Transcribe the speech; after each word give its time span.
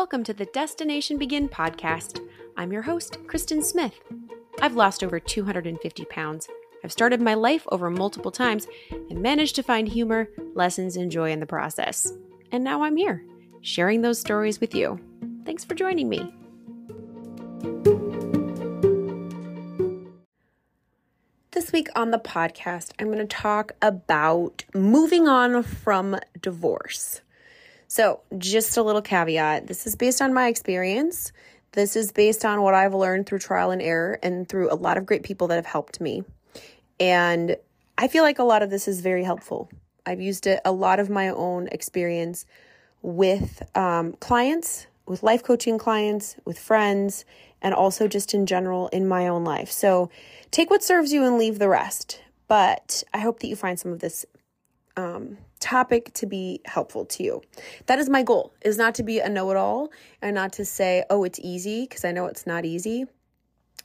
Welcome 0.00 0.24
to 0.24 0.32
the 0.32 0.46
Destination 0.46 1.18
Begin 1.18 1.46
podcast. 1.46 2.26
I'm 2.56 2.72
your 2.72 2.80
host, 2.80 3.18
Kristen 3.26 3.62
Smith. 3.62 4.00
I've 4.62 4.74
lost 4.74 5.04
over 5.04 5.20
250 5.20 6.06
pounds. 6.06 6.48
I've 6.82 6.90
started 6.90 7.20
my 7.20 7.34
life 7.34 7.66
over 7.70 7.90
multiple 7.90 8.30
times 8.30 8.66
and 8.90 9.20
managed 9.20 9.56
to 9.56 9.62
find 9.62 9.86
humor, 9.86 10.30
lessons, 10.54 10.96
and 10.96 11.12
joy 11.12 11.32
in 11.32 11.38
the 11.38 11.44
process. 11.44 12.14
And 12.50 12.64
now 12.64 12.82
I'm 12.82 12.96
here, 12.96 13.22
sharing 13.60 14.00
those 14.00 14.18
stories 14.18 14.58
with 14.58 14.74
you. 14.74 14.98
Thanks 15.44 15.66
for 15.66 15.74
joining 15.74 16.08
me. 16.08 16.32
This 21.50 21.72
week 21.72 21.88
on 21.94 22.10
the 22.10 22.18
podcast, 22.18 22.92
I'm 22.98 23.08
going 23.08 23.18
to 23.18 23.26
talk 23.26 23.72
about 23.82 24.64
moving 24.72 25.28
on 25.28 25.62
from 25.62 26.18
divorce. 26.40 27.20
So, 27.90 28.20
just 28.38 28.76
a 28.76 28.84
little 28.84 29.02
caveat 29.02 29.66
this 29.66 29.84
is 29.84 29.96
based 29.96 30.22
on 30.22 30.32
my 30.32 30.46
experience. 30.46 31.32
This 31.72 31.96
is 31.96 32.12
based 32.12 32.44
on 32.44 32.62
what 32.62 32.72
I've 32.72 32.94
learned 32.94 33.26
through 33.26 33.40
trial 33.40 33.72
and 33.72 33.82
error 33.82 34.16
and 34.22 34.48
through 34.48 34.72
a 34.72 34.76
lot 34.76 34.96
of 34.96 35.04
great 35.04 35.24
people 35.24 35.48
that 35.48 35.56
have 35.56 35.66
helped 35.66 36.00
me. 36.00 36.22
And 37.00 37.56
I 37.98 38.06
feel 38.06 38.22
like 38.22 38.38
a 38.38 38.44
lot 38.44 38.62
of 38.62 38.70
this 38.70 38.86
is 38.86 39.00
very 39.00 39.24
helpful. 39.24 39.68
I've 40.06 40.20
used 40.20 40.46
it 40.46 40.60
a 40.64 40.70
lot 40.70 41.00
of 41.00 41.10
my 41.10 41.30
own 41.30 41.66
experience 41.72 42.46
with 43.02 43.60
um, 43.76 44.12
clients, 44.20 44.86
with 45.06 45.24
life 45.24 45.42
coaching 45.42 45.76
clients, 45.76 46.36
with 46.44 46.60
friends, 46.60 47.24
and 47.60 47.74
also 47.74 48.06
just 48.06 48.34
in 48.34 48.46
general 48.46 48.86
in 48.92 49.08
my 49.08 49.26
own 49.26 49.42
life. 49.42 49.72
So 49.72 50.10
take 50.52 50.70
what 50.70 50.84
serves 50.84 51.12
you 51.12 51.24
and 51.24 51.38
leave 51.38 51.58
the 51.58 51.68
rest. 51.68 52.22
But 52.46 53.02
I 53.12 53.18
hope 53.18 53.40
that 53.40 53.48
you 53.48 53.56
find 53.56 53.80
some 53.80 53.90
of 53.90 53.98
this 53.98 54.26
um, 54.96 55.38
topic 55.60 56.12
to 56.14 56.26
be 56.26 56.60
helpful 56.64 57.04
to 57.04 57.22
you. 57.22 57.42
That 57.86 57.98
is 57.98 58.08
my 58.08 58.22
goal, 58.22 58.52
is 58.62 58.76
not 58.76 58.94
to 58.96 59.02
be 59.02 59.20
a 59.20 59.28
know-it-all 59.28 59.90
and 60.20 60.34
not 60.34 60.52
to 60.54 60.64
say, 60.64 61.04
oh, 61.10 61.24
it's 61.24 61.38
easy, 61.40 61.82
because 61.82 62.04
I 62.04 62.12
know 62.12 62.26
it's 62.26 62.46
not 62.46 62.64
easy. 62.64 63.04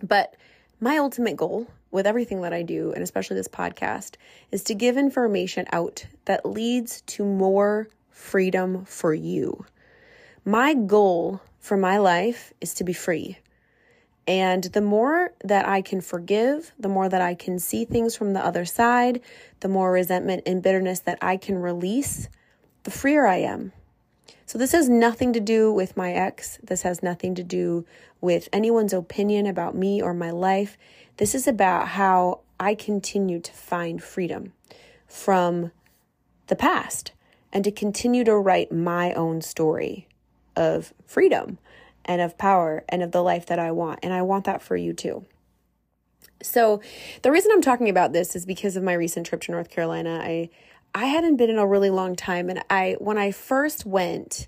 But 0.02 0.36
my 0.80 0.98
ultimate 0.98 1.38
goal 1.38 1.68
with 1.92 2.08
everything 2.08 2.42
that 2.42 2.54
I 2.54 2.62
do, 2.62 2.92
and 2.92 3.04
especially 3.04 3.38
this 3.38 3.48
podcast, 3.48 4.16
is 4.52 4.64
to 4.66 4.76
give 4.76 4.98
information 4.98 5.66
out 5.72 6.06
that 6.26 6.46
leads 6.46 7.02
to 7.02 7.24
more 7.24 7.88
freedom 8.10 8.86
for 8.86 9.14
you. 9.14 9.66
My 10.44 10.74
goal 10.74 11.42
for 11.60 11.78
my 11.78 11.98
life 11.98 12.54
is 12.62 12.74
to 12.76 12.84
be 12.84 12.94
free. 12.94 13.38
And 14.28 14.64
the 14.64 14.82
more 14.82 15.34
that 15.44 15.68
I 15.68 15.82
can 15.82 16.02
forgive, 16.02 16.72
the 16.80 16.90
more 16.90 17.08
that 17.08 17.22
I 17.22 17.36
can 17.36 17.60
see 17.60 17.86
things 17.86 18.16
from 18.16 18.34
the 18.34 18.44
other 18.44 18.66
side, 18.66 19.22
the 19.60 19.68
more 19.68 19.92
resentment 19.92 20.44
and 20.46 20.64
bitterness 20.64 21.00
that 21.02 21.20
I 21.22 21.38
can 21.38 21.60
release, 21.60 22.28
the 22.84 22.92
freer 22.92 23.28
I 23.28 23.38
am. 23.38 23.72
So, 24.48 24.58
this 24.58 24.72
has 24.74 24.90
nothing 24.90 25.34
to 25.34 25.40
do 25.40 25.72
with 25.72 25.98
my 25.98 26.12
ex. 26.14 26.60
This 26.64 26.84
has 26.84 27.02
nothing 27.02 27.36
to 27.36 27.44
do 27.44 27.86
with 28.22 28.48
anyone's 28.54 28.94
opinion 28.94 29.48
about 29.48 29.76
me 29.76 30.02
or 30.02 30.14
my 30.14 30.32
life. 30.32 30.78
This 31.18 31.34
is 31.36 31.48
about 31.48 31.90
how 31.90 32.42
I 32.60 32.76
continue 32.76 33.40
to 33.40 33.52
find 33.52 34.02
freedom 34.02 34.54
from 35.08 35.72
the 36.48 36.56
past 36.56 37.12
and 37.52 37.64
to 37.64 37.72
continue 37.72 38.24
to 38.24 38.36
write 38.36 38.72
my 38.72 39.14
own 39.14 39.42
story 39.42 40.08
of 40.56 40.94
freedom 41.06 41.58
and 42.06 42.22
of 42.22 42.38
power 42.38 42.84
and 42.88 43.04
of 43.04 43.12
the 43.12 43.24
life 43.24 43.46
that 43.48 43.60
I 43.60 43.72
want. 43.72 44.00
And 44.04 44.14
I 44.14 44.22
want 44.22 44.46
that 44.46 44.62
for 44.62 44.76
you 44.76 44.94
too. 44.94 45.26
So, 46.42 46.82
the 47.22 47.32
reason 47.32 47.52
I'm 47.54 47.62
talking 47.62 47.90
about 47.90 48.14
this 48.14 48.36
is 48.36 48.46
because 48.46 48.76
of 48.76 48.84
my 48.84 48.94
recent 48.94 49.26
trip 49.26 49.42
to 49.42 49.52
North 49.52 49.70
Carolina. 49.70 50.20
I 50.22 50.50
I 50.94 51.06
hadn't 51.06 51.36
been 51.38 51.50
in 51.50 51.58
a 51.58 51.68
really 51.68 51.90
long 51.90 52.16
time 52.16 52.50
and 52.50 52.64
I 52.70 52.96
when 53.00 53.18
I 53.18 53.32
first 53.32 53.86
went 53.86 54.48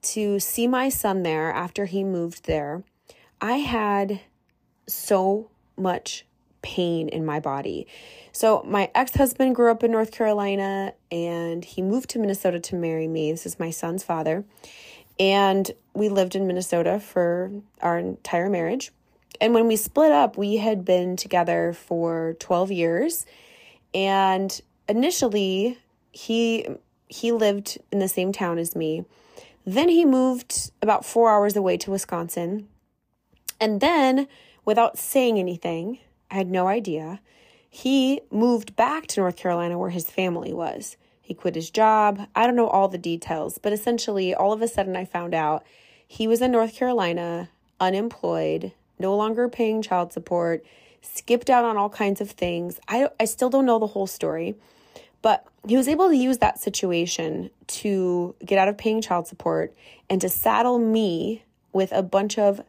to 0.00 0.38
see 0.38 0.68
my 0.68 0.88
son 0.88 1.22
there 1.22 1.52
after 1.52 1.86
he 1.86 2.04
moved 2.04 2.46
there, 2.46 2.84
I 3.40 3.58
had 3.58 4.20
so 4.86 5.50
much 5.76 6.24
pain 6.62 7.08
in 7.08 7.24
my 7.24 7.40
body. 7.40 7.86
So, 8.32 8.62
my 8.66 8.90
ex 8.94 9.14
husband 9.14 9.54
grew 9.54 9.70
up 9.70 9.82
in 9.82 9.90
North 9.90 10.12
Carolina 10.12 10.94
and 11.10 11.64
he 11.64 11.82
moved 11.82 12.10
to 12.10 12.18
Minnesota 12.18 12.60
to 12.60 12.76
marry 12.76 13.08
me. 13.08 13.32
This 13.32 13.46
is 13.46 13.58
my 13.58 13.70
son's 13.70 14.02
father. 14.02 14.44
And 15.18 15.70
we 15.94 16.08
lived 16.08 16.36
in 16.36 16.46
Minnesota 16.46 17.00
for 17.00 17.50
our 17.80 17.98
entire 17.98 18.48
marriage. 18.48 18.92
And 19.40 19.54
when 19.54 19.66
we 19.66 19.76
split 19.76 20.12
up, 20.12 20.36
we 20.36 20.56
had 20.56 20.84
been 20.84 21.16
together 21.16 21.72
for 21.72 22.36
12 22.40 22.72
years. 22.72 23.26
And 23.94 24.60
initially, 24.88 25.78
he 26.12 26.66
he 27.10 27.32
lived 27.32 27.78
in 27.90 28.00
the 28.00 28.08
same 28.08 28.32
town 28.32 28.58
as 28.58 28.76
me. 28.76 29.04
Then 29.64 29.88
he 29.88 30.04
moved 30.04 30.70
about 30.82 31.04
4 31.04 31.30
hours 31.30 31.56
away 31.56 31.76
to 31.78 31.90
Wisconsin. 31.90 32.68
And 33.60 33.80
then, 33.80 34.28
without 34.64 34.98
saying 34.98 35.38
anything, 35.38 35.98
I 36.30 36.34
had 36.34 36.50
no 36.50 36.68
idea, 36.68 37.20
he 37.68 38.20
moved 38.30 38.76
back 38.76 39.06
to 39.08 39.20
North 39.20 39.36
Carolina 39.36 39.78
where 39.78 39.90
his 39.90 40.10
family 40.10 40.52
was. 40.52 40.96
He 41.28 41.34
quit 41.34 41.56
his 41.56 41.68
job. 41.68 42.26
I 42.34 42.46
don't 42.46 42.56
know 42.56 42.68
all 42.68 42.88
the 42.88 42.96
details, 42.96 43.58
but 43.58 43.74
essentially, 43.74 44.34
all 44.34 44.54
of 44.54 44.62
a 44.62 44.66
sudden, 44.66 44.96
I 44.96 45.04
found 45.04 45.34
out 45.34 45.62
he 46.06 46.26
was 46.26 46.40
in 46.40 46.52
North 46.52 46.74
Carolina, 46.74 47.50
unemployed, 47.78 48.72
no 48.98 49.14
longer 49.14 49.46
paying 49.46 49.82
child 49.82 50.10
support, 50.10 50.64
skipped 51.02 51.50
out 51.50 51.66
on 51.66 51.76
all 51.76 51.90
kinds 51.90 52.22
of 52.22 52.30
things. 52.30 52.80
I, 52.88 53.10
I 53.20 53.26
still 53.26 53.50
don't 53.50 53.66
know 53.66 53.78
the 53.78 53.88
whole 53.88 54.06
story, 54.06 54.54
but 55.20 55.46
he 55.66 55.76
was 55.76 55.86
able 55.86 56.08
to 56.08 56.16
use 56.16 56.38
that 56.38 56.58
situation 56.60 57.50
to 57.66 58.34
get 58.42 58.58
out 58.58 58.68
of 58.68 58.78
paying 58.78 59.02
child 59.02 59.26
support 59.26 59.74
and 60.08 60.22
to 60.22 60.30
saddle 60.30 60.78
me 60.78 61.44
with 61.74 61.92
a 61.92 62.02
bunch 62.02 62.38
of 62.38 62.62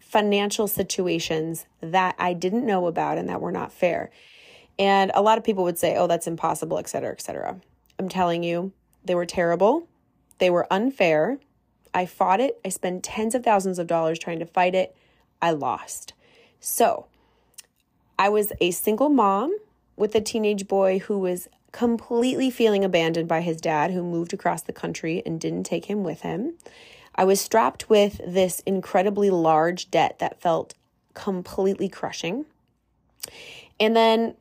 financial 0.00 0.66
situations 0.66 1.66
that 1.82 2.14
I 2.18 2.32
didn't 2.32 2.64
know 2.64 2.86
about 2.86 3.18
and 3.18 3.28
that 3.28 3.42
were 3.42 3.52
not 3.52 3.70
fair. 3.70 4.08
And 4.78 5.10
a 5.14 5.20
lot 5.20 5.36
of 5.36 5.44
people 5.44 5.64
would 5.64 5.78
say, 5.78 5.94
oh, 5.94 6.06
that's 6.06 6.26
impossible, 6.26 6.78
et 6.78 6.88
cetera, 6.88 7.12
et 7.12 7.20
cetera. 7.20 7.60
I'm 7.98 8.08
telling 8.08 8.42
you, 8.42 8.72
they 9.04 9.14
were 9.14 9.26
terrible. 9.26 9.88
They 10.38 10.50
were 10.50 10.72
unfair. 10.72 11.38
I 11.92 12.06
fought 12.06 12.40
it. 12.40 12.60
I 12.64 12.68
spent 12.68 13.02
tens 13.02 13.34
of 13.34 13.44
thousands 13.44 13.78
of 13.78 13.86
dollars 13.86 14.18
trying 14.18 14.38
to 14.38 14.46
fight 14.46 14.74
it. 14.74 14.94
I 15.40 15.50
lost. 15.50 16.12
So, 16.60 17.06
I 18.18 18.28
was 18.28 18.52
a 18.60 18.70
single 18.70 19.08
mom 19.08 19.56
with 19.96 20.14
a 20.14 20.20
teenage 20.20 20.68
boy 20.68 20.98
who 21.00 21.18
was 21.18 21.48
completely 21.72 22.50
feeling 22.50 22.84
abandoned 22.84 23.28
by 23.28 23.40
his 23.40 23.60
dad, 23.60 23.90
who 23.90 24.02
moved 24.02 24.32
across 24.32 24.62
the 24.62 24.72
country 24.72 25.22
and 25.26 25.40
didn't 25.40 25.64
take 25.64 25.86
him 25.86 26.02
with 26.02 26.22
him. 26.22 26.54
I 27.14 27.24
was 27.24 27.40
strapped 27.40 27.90
with 27.90 28.20
this 28.26 28.60
incredibly 28.60 29.30
large 29.30 29.90
debt 29.90 30.18
that 30.18 30.40
felt 30.40 30.74
completely 31.14 31.88
crushing. 31.88 32.46
And 33.80 33.96
then 33.96 34.34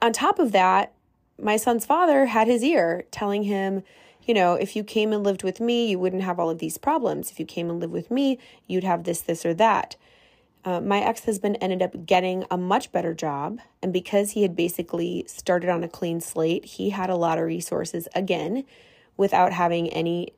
on 0.00 0.12
top 0.12 0.38
of 0.38 0.52
that, 0.52 0.92
my 1.42 1.56
son's 1.56 1.84
father 1.84 2.26
had 2.26 2.46
his 2.46 2.62
ear 2.62 3.04
telling 3.10 3.42
him, 3.44 3.82
you 4.24 4.32
know, 4.32 4.54
if 4.54 4.76
you 4.76 4.84
came 4.84 5.12
and 5.12 5.24
lived 5.24 5.42
with 5.42 5.60
me, 5.60 5.90
you 5.90 5.98
wouldn't 5.98 6.22
have 6.22 6.38
all 6.38 6.48
of 6.48 6.58
these 6.58 6.78
problems. 6.78 7.30
If 7.30 7.40
you 7.40 7.46
came 7.46 7.68
and 7.68 7.80
lived 7.80 7.92
with 7.92 8.10
me, 8.10 8.38
you'd 8.68 8.84
have 8.84 9.04
this, 9.04 9.20
this, 9.20 9.44
or 9.44 9.52
that. 9.54 9.96
Uh, 10.64 10.80
my 10.80 11.00
ex 11.00 11.24
husband 11.24 11.58
ended 11.60 11.82
up 11.82 12.06
getting 12.06 12.44
a 12.48 12.56
much 12.56 12.92
better 12.92 13.12
job. 13.14 13.58
And 13.82 13.92
because 13.92 14.30
he 14.30 14.42
had 14.42 14.54
basically 14.54 15.24
started 15.26 15.68
on 15.68 15.82
a 15.82 15.88
clean 15.88 16.20
slate, 16.20 16.64
he 16.64 16.90
had 16.90 17.10
a 17.10 17.16
lot 17.16 17.38
of 17.38 17.44
resources 17.44 18.06
again 18.14 18.64
without 19.16 19.52
having 19.52 19.88
any 19.88 20.34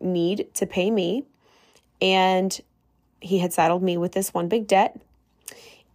need 0.00 0.48
to 0.54 0.66
pay 0.66 0.90
me. 0.90 1.24
And 2.00 2.58
he 3.20 3.40
had 3.40 3.52
saddled 3.52 3.82
me 3.82 3.98
with 3.98 4.12
this 4.12 4.32
one 4.32 4.48
big 4.48 4.66
debt 4.66 4.98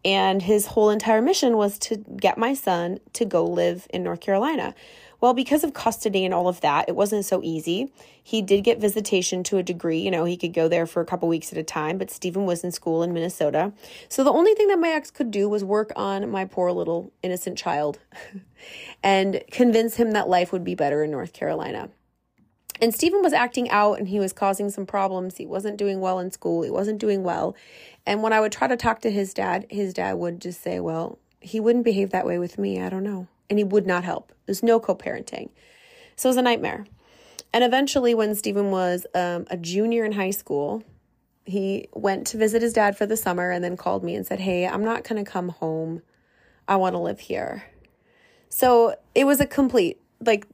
and 0.06 0.42
his 0.42 0.68
whole 0.68 0.90
entire 0.90 1.22
mission 1.22 1.58
was 1.58 1.78
to 1.80 1.98
get 1.98 2.38
my 2.38 2.54
son 2.54 3.00
to 3.14 3.26
go 3.26 3.46
live 3.46 3.88
in 3.90 4.04
North 4.04 4.20
Carolina. 4.20 4.76
Well, 5.22 5.34
because 5.34 5.64
of 5.64 5.74
custody 5.74 6.26
and 6.26 6.34
all 6.34 6.50
of 6.50 6.60
that, 6.60 6.90
it 6.90 6.98
wasn't 6.98 7.24
so 7.24 7.42
easy. 7.42 7.94
He 8.22 8.42
did 8.42 8.66
get 8.66 8.82
visitation 8.82 9.42
to 9.44 9.58
a 9.58 9.64
degree. 9.64 10.00
You 10.00 10.12
know, 10.12 10.26
he 10.26 10.36
could 10.36 10.54
go 10.54 10.68
there 10.68 10.86
for 10.86 11.02
a 11.02 11.06
couple 11.06 11.30
weeks 11.30 11.54
at 11.54 11.58
a 11.58 11.64
time, 11.64 11.98
but 11.98 12.12
Stephen 12.12 12.46
was 12.46 12.62
in 12.62 12.74
school 12.74 13.04
in 13.04 13.14
Minnesota. 13.14 13.72
So 14.10 14.26
the 14.26 14.34
only 14.34 14.54
thing 14.54 14.68
that 14.68 14.80
my 14.80 14.90
ex 14.90 15.12
could 15.12 15.32
do 15.32 15.48
was 15.48 15.64
work 15.64 15.94
on 15.96 16.30
my 16.30 16.44
poor 16.44 16.74
little 16.74 17.14
innocent 17.22 17.58
child 17.58 18.00
and 19.04 19.42
convince 19.50 19.96
him 19.96 20.12
that 20.12 20.28
life 20.28 20.52
would 20.52 20.66
be 20.66 20.76
better 20.76 21.06
in 21.06 21.12
North 21.12 21.32
Carolina. 21.32 21.90
And 22.82 22.94
Stephen 22.94 23.22
was 23.22 23.32
acting 23.32 23.70
out 23.70 24.00
and 24.00 24.10
he 24.10 24.20
was 24.20 24.34
causing 24.34 24.70
some 24.70 24.86
problems. 24.86 25.38
He 25.38 25.46
wasn't 25.46 25.78
doing 25.78 26.02
well 26.02 26.20
in 26.20 26.32
school. 26.32 26.64
He 26.64 26.70
wasn't 26.70 27.00
doing 27.00 27.24
well. 27.24 27.56
And 28.06 28.22
when 28.22 28.34
I 28.34 28.40
would 28.40 28.52
try 28.52 28.68
to 28.68 28.78
talk 28.78 29.02
to 29.02 29.12
his 29.12 29.34
dad, 29.34 29.66
his 29.70 29.94
dad 29.94 30.14
would 30.16 30.42
just 30.42 30.62
say, 30.62 30.80
Well, 30.80 31.20
he 31.40 31.60
wouldn't 31.60 31.86
behave 31.86 32.12
that 32.12 32.26
way 32.26 32.40
with 32.40 32.58
me. 32.58 32.82
I 32.82 32.90
don't 32.90 33.04
know. 33.04 33.28
And 33.50 33.60
he 33.60 33.64
would 33.64 33.86
not 33.86 34.04
help. 34.04 34.34
There's 34.46 34.64
no 34.64 34.80
co 34.80 34.96
parenting. 34.96 35.50
So 36.16 36.30
it 36.30 36.32
was 36.32 36.38
a 36.38 36.42
nightmare. 36.42 36.86
And 37.54 37.64
eventually, 37.64 38.16
when 38.16 38.36
Stephen 38.36 38.72
was 38.72 39.06
um, 39.14 39.46
a 39.50 39.58
junior 39.58 40.04
in 40.04 40.14
high 40.14 40.32
school, 40.32 40.84
he 41.46 41.88
went 41.94 42.26
to 42.28 42.38
visit 42.38 42.62
his 42.62 42.74
dad 42.74 42.98
for 42.98 43.06
the 43.06 43.18
summer 43.18 43.52
and 43.52 43.64
then 43.64 43.78
called 43.78 44.04
me 44.04 44.16
and 44.16 44.26
said, 44.26 44.40
Hey, 44.40 44.68
I'm 44.68 44.84
not 44.84 45.08
going 45.08 45.24
to 45.24 45.30
come 45.30 45.50
home. 45.50 46.02
I 46.68 46.78
want 46.78 46.94
to 46.94 47.00
live 47.00 47.20
here. 47.20 47.66
So 48.50 48.96
it 49.14 49.26
was 49.26 49.40
a 49.40 49.46
complete, 49.46 50.00
like, 50.20 50.48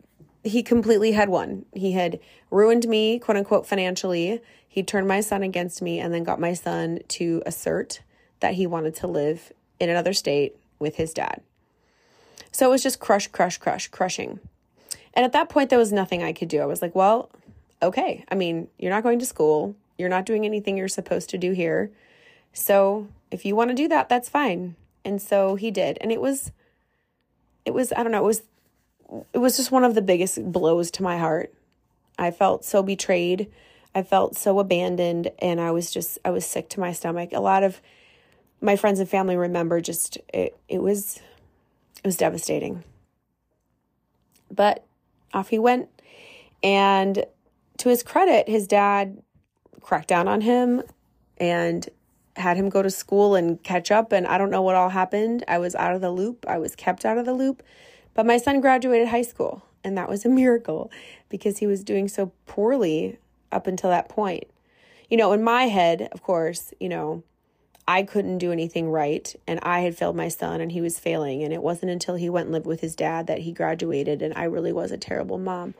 he 0.43 0.63
completely 0.63 1.11
had 1.11 1.29
won. 1.29 1.65
He 1.73 1.91
had 1.91 2.19
ruined 2.49 2.87
me, 2.87 3.19
quote 3.19 3.37
unquote, 3.37 3.67
financially. 3.67 4.41
He 4.69 4.83
turned 4.83 5.07
my 5.07 5.19
son 5.19 5.43
against 5.43 5.81
me 5.81 5.99
and 5.99 6.13
then 6.13 6.23
got 6.23 6.39
my 6.39 6.53
son 6.53 6.99
to 7.09 7.41
assert 7.45 8.01
that 8.39 8.53
he 8.53 8.67
wanted 8.67 8.95
to 8.95 9.07
live 9.07 9.51
in 9.79 9.89
another 9.89 10.13
state 10.13 10.55
with 10.77 10.95
his 10.95 11.13
dad. 11.13 11.41
So 12.51 12.67
it 12.67 12.69
was 12.69 12.83
just 12.83 12.99
crush, 12.99 13.27
crush, 13.27 13.57
crush, 13.57 13.87
crushing. 13.87 14.39
And 15.15 15.25
at 15.25 15.33
that 15.33 15.49
point, 15.49 15.69
there 15.69 15.79
was 15.79 15.91
nothing 15.91 16.23
I 16.23 16.33
could 16.33 16.47
do. 16.47 16.61
I 16.61 16.65
was 16.65 16.81
like, 16.81 16.95
well, 16.95 17.31
okay. 17.81 18.23
I 18.31 18.35
mean, 18.35 18.67
you're 18.77 18.91
not 18.91 19.03
going 19.03 19.19
to 19.19 19.25
school, 19.25 19.75
you're 19.97 20.07
not 20.07 20.25
doing 20.25 20.45
anything 20.45 20.77
you're 20.77 20.87
supposed 20.87 21.29
to 21.31 21.37
do 21.37 21.51
here. 21.51 21.91
So 22.53 23.07
if 23.31 23.45
you 23.45 23.55
want 23.55 23.71
to 23.71 23.75
do 23.75 23.87
that, 23.87 24.07
that's 24.07 24.29
fine. 24.29 24.75
And 25.03 25.21
so 25.21 25.55
he 25.55 25.71
did. 25.71 25.97
And 25.99 26.11
it 26.11 26.21
was, 26.21 26.51
it 27.65 27.73
was, 27.73 27.91
I 27.93 28.03
don't 28.03 28.11
know, 28.11 28.23
it 28.23 28.27
was, 28.27 28.43
it 29.33 29.39
was 29.39 29.57
just 29.57 29.71
one 29.71 29.83
of 29.83 29.95
the 29.95 30.01
biggest 30.01 30.51
blows 30.51 30.91
to 30.91 31.03
my 31.03 31.17
heart. 31.17 31.53
I 32.17 32.31
felt 32.31 32.63
so 32.63 32.83
betrayed. 32.83 33.51
I 33.93 34.03
felt 34.03 34.37
so 34.37 34.59
abandoned. 34.59 35.31
And 35.39 35.59
I 35.59 35.71
was 35.71 35.91
just, 35.91 36.19
I 36.23 36.29
was 36.29 36.45
sick 36.45 36.69
to 36.69 36.79
my 36.79 36.91
stomach. 36.91 37.31
A 37.33 37.39
lot 37.39 37.63
of 37.63 37.81
my 38.61 38.75
friends 38.75 38.99
and 38.99 39.09
family 39.09 39.35
remember 39.35 39.81
just, 39.81 40.17
it, 40.33 40.57
it 40.67 40.81
was, 40.81 41.19
it 42.03 42.07
was 42.07 42.17
devastating. 42.17 42.83
But 44.51 44.85
off 45.33 45.49
he 45.49 45.59
went. 45.59 45.89
And 46.61 47.25
to 47.77 47.89
his 47.89 48.03
credit, 48.03 48.49
his 48.49 48.67
dad 48.67 49.21
cracked 49.81 50.09
down 50.09 50.27
on 50.27 50.41
him 50.41 50.83
and 51.37 51.87
had 52.35 52.57
him 52.57 52.69
go 52.69 52.81
to 52.81 52.89
school 52.89 53.35
and 53.35 53.61
catch 53.63 53.91
up. 53.91 54.11
And 54.11 54.27
I 54.27 54.37
don't 54.37 54.49
know 54.49 54.61
what 54.61 54.75
all 54.75 54.89
happened. 54.89 55.43
I 55.47 55.57
was 55.57 55.75
out 55.75 55.95
of 55.95 56.01
the 56.01 56.11
loop. 56.11 56.45
I 56.47 56.57
was 56.57 56.75
kept 56.75 57.05
out 57.05 57.17
of 57.17 57.25
the 57.25 57.33
loop. 57.33 57.63
But 58.13 58.25
my 58.25 58.37
son 58.37 58.59
graduated 58.59 59.07
high 59.07 59.21
school, 59.21 59.63
and 59.83 59.97
that 59.97 60.09
was 60.09 60.25
a 60.25 60.29
miracle 60.29 60.91
because 61.29 61.59
he 61.59 61.67
was 61.67 61.83
doing 61.83 62.07
so 62.07 62.31
poorly 62.47 63.17
up 63.51 63.67
until 63.67 63.89
that 63.89 64.09
point. 64.09 64.45
You 65.09 65.17
know, 65.17 65.31
in 65.33 65.43
my 65.43 65.63
head, 65.63 66.09
of 66.11 66.21
course, 66.21 66.73
you 66.79 66.89
know, 66.89 67.23
I 67.87 68.03
couldn't 68.03 68.37
do 68.37 68.51
anything 68.51 68.91
right 68.91 69.35
and 69.47 69.59
I 69.63 69.79
had 69.79 69.97
failed 69.97 70.15
my 70.15 70.27
son 70.27 70.61
and 70.61 70.71
he 70.71 70.79
was 70.79 70.99
failing. 70.99 71.41
And 71.41 71.51
it 71.51 71.63
wasn't 71.63 71.91
until 71.91 72.13
he 72.15 72.29
went 72.29 72.45
and 72.45 72.53
lived 72.53 72.67
with 72.67 72.81
his 72.81 72.95
dad 72.95 73.25
that 73.25 73.39
he 73.39 73.51
graduated 73.51 74.21
and 74.21 74.31
I 74.35 74.43
really 74.43 74.71
was 74.71 74.91
a 74.91 74.97
terrible 74.97 75.39
mom. 75.39 75.73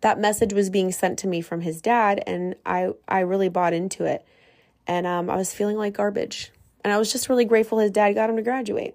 That 0.00 0.20
message 0.20 0.52
was 0.52 0.70
being 0.70 0.92
sent 0.92 1.18
to 1.20 1.26
me 1.26 1.40
from 1.40 1.62
his 1.62 1.82
dad 1.82 2.22
and 2.24 2.54
I, 2.64 2.90
I 3.08 3.20
really 3.20 3.48
bought 3.48 3.72
into 3.72 4.04
it. 4.04 4.24
And 4.86 5.08
um, 5.08 5.28
I 5.28 5.34
was 5.34 5.52
feeling 5.52 5.76
like 5.76 5.94
garbage. 5.94 6.52
And 6.84 6.92
I 6.92 6.98
was 6.98 7.10
just 7.10 7.28
really 7.28 7.44
grateful 7.44 7.80
his 7.80 7.90
dad 7.90 8.12
got 8.12 8.30
him 8.30 8.36
to 8.36 8.42
graduate. 8.42 8.94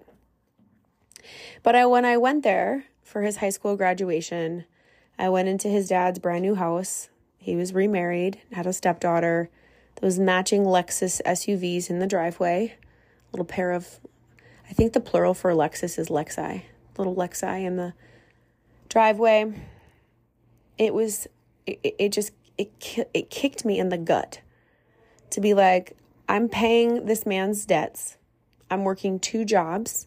But 1.62 1.76
I, 1.76 1.84
when 1.84 2.06
I 2.06 2.16
went 2.16 2.42
there 2.42 2.86
for 3.02 3.20
his 3.20 3.36
high 3.36 3.50
school 3.50 3.76
graduation, 3.76 4.64
I 5.18 5.28
went 5.28 5.48
into 5.48 5.68
his 5.68 5.88
dad's 5.88 6.18
brand 6.18 6.40
new 6.40 6.54
house. 6.54 7.10
He 7.42 7.56
was 7.56 7.74
remarried, 7.74 8.40
had 8.52 8.66
a 8.66 8.72
stepdaughter 8.72 9.50
those 10.00 10.18
matching 10.18 10.64
Lexus 10.64 11.20
SUVs 11.26 11.90
in 11.90 11.98
the 11.98 12.06
driveway. 12.06 12.74
A 12.74 13.30
little 13.32 13.44
pair 13.44 13.72
of, 13.72 14.00
I 14.68 14.72
think 14.72 14.92
the 14.92 15.00
plural 15.00 15.34
for 15.34 15.52
Lexus 15.52 15.98
is 15.98 16.08
Lexi. 16.08 16.62
Little 16.96 17.16
Lexi 17.16 17.64
in 17.64 17.76
the 17.76 17.94
driveway. 18.88 19.52
It 20.78 20.94
was, 20.94 21.26
it, 21.66 21.96
it 21.98 22.08
just, 22.10 22.32
it, 22.56 22.70
it 23.12 23.28
kicked 23.28 23.64
me 23.64 23.78
in 23.78 23.88
the 23.88 23.98
gut 23.98 24.40
to 25.30 25.40
be 25.40 25.52
like, 25.52 25.96
I'm 26.28 26.48
paying 26.48 27.06
this 27.06 27.26
man's 27.26 27.66
debts. 27.66 28.18
I'm 28.70 28.84
working 28.84 29.18
two 29.18 29.44
jobs 29.44 30.06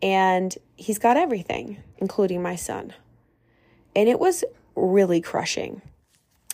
and 0.00 0.56
he's 0.76 0.98
got 0.98 1.16
everything, 1.16 1.82
including 1.98 2.42
my 2.42 2.56
son. 2.56 2.94
And 3.94 4.08
it 4.08 4.18
was 4.18 4.44
really 4.74 5.20
crushing 5.20 5.82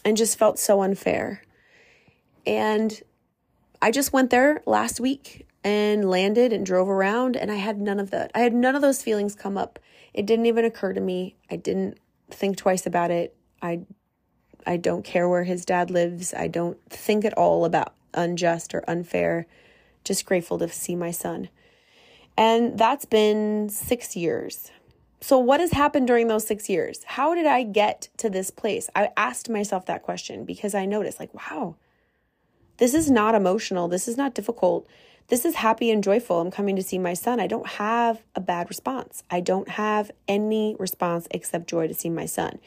and 0.05 0.17
just 0.17 0.39
felt 0.39 0.59
so 0.59 0.83
unfair. 0.83 1.43
And 2.47 3.01
I 3.81 3.91
just 3.91 4.13
went 4.13 4.31
there 4.31 4.63
last 4.67 5.01
week 5.01 5.47
and 5.63 6.09
landed 6.09 6.53
and 6.53 6.65
drove 6.65 6.89
around 6.89 7.37
and 7.37 7.51
I 7.51 7.57
had 7.57 7.81
none 7.81 7.99
of 7.99 8.11
that. 8.11 8.31
I 8.35 8.41
had 8.41 8.55
none 8.55 8.77
of 8.77 8.83
those 8.83 9.03
feelings 9.03 9.35
come 9.35 9.57
up. 9.57 9.79
It 10.13 10.27
didn't 10.27 10.47
even 10.47 10.65
occur 10.65 10.93
to 10.93 11.01
me. 11.01 11.37
I 11.51 11.57
didn't 11.57 11.99
think 12.31 12.57
twice 12.57 12.87
about 12.87 13.11
it. 13.11 13.35
I 13.63 13.81
I 14.67 14.77
don't 14.79 15.05
care 15.05 15.29
where 15.29 15.45
his 15.45 15.65
dad 15.65 15.91
lives. 15.91 16.33
I 16.33 16.49
don't 16.49 16.79
think 16.89 17.25
at 17.25 17.35
all 17.35 17.65
about 17.65 17.95
unjust 18.15 18.75
or 18.75 18.83
unfair. 18.89 19.47
Just 20.05 20.25
grateful 20.25 20.59
to 20.59 20.69
see 20.69 20.97
my 20.97 21.11
son. 21.11 21.49
And 22.37 22.79
that's 22.79 23.05
been 23.05 23.69
6 23.69 24.17
years. 24.17 24.71
So, 25.25 25.39
what 25.39 25.61
has 25.61 25.73
happened 25.73 26.07
during 26.07 26.29
those 26.29 26.47
six 26.47 26.69
years? 26.69 27.01
How 27.07 27.35
did 27.35 27.47
I 27.47 27.63
get 27.63 28.09
to 28.19 28.29
this 28.29 28.51
place? 28.51 28.91
I 28.95 29.09
asked 29.17 29.49
myself 29.49 29.87
that 29.87 30.03
question 30.03 30.45
because 30.45 30.75
I 30.75 30.85
noticed, 30.85 31.19
like, 31.19 31.33
wow, 31.33 31.77
this 32.77 32.93
is 32.93 33.11
not 33.11 33.35
emotional. 33.35 33.89
This 33.89 34.07
is 34.07 34.19
not 34.19 34.35
difficult. 34.35 34.87
This 35.29 35.47
is 35.47 35.55
happy 35.55 35.91
and 35.91 36.05
joyful. 36.05 36.43
I'm 36.43 36.51
coming 36.51 36.77
to 36.77 36.83
see 36.83 36.99
my 36.99 37.15
son. 37.15 37.41
I 37.41 37.47
don't 37.47 37.67
have 37.67 38.23
a 38.35 38.41
bad 38.43 38.69
response. 38.69 39.23
I 39.31 39.41
don't 39.41 39.71
have 39.71 40.11
any 40.29 40.77
response 40.79 41.27
except 41.31 41.71
joy 41.71 41.89
to 41.89 41.95
see 41.95 42.11
my 42.11 42.27
son. 42.27 42.59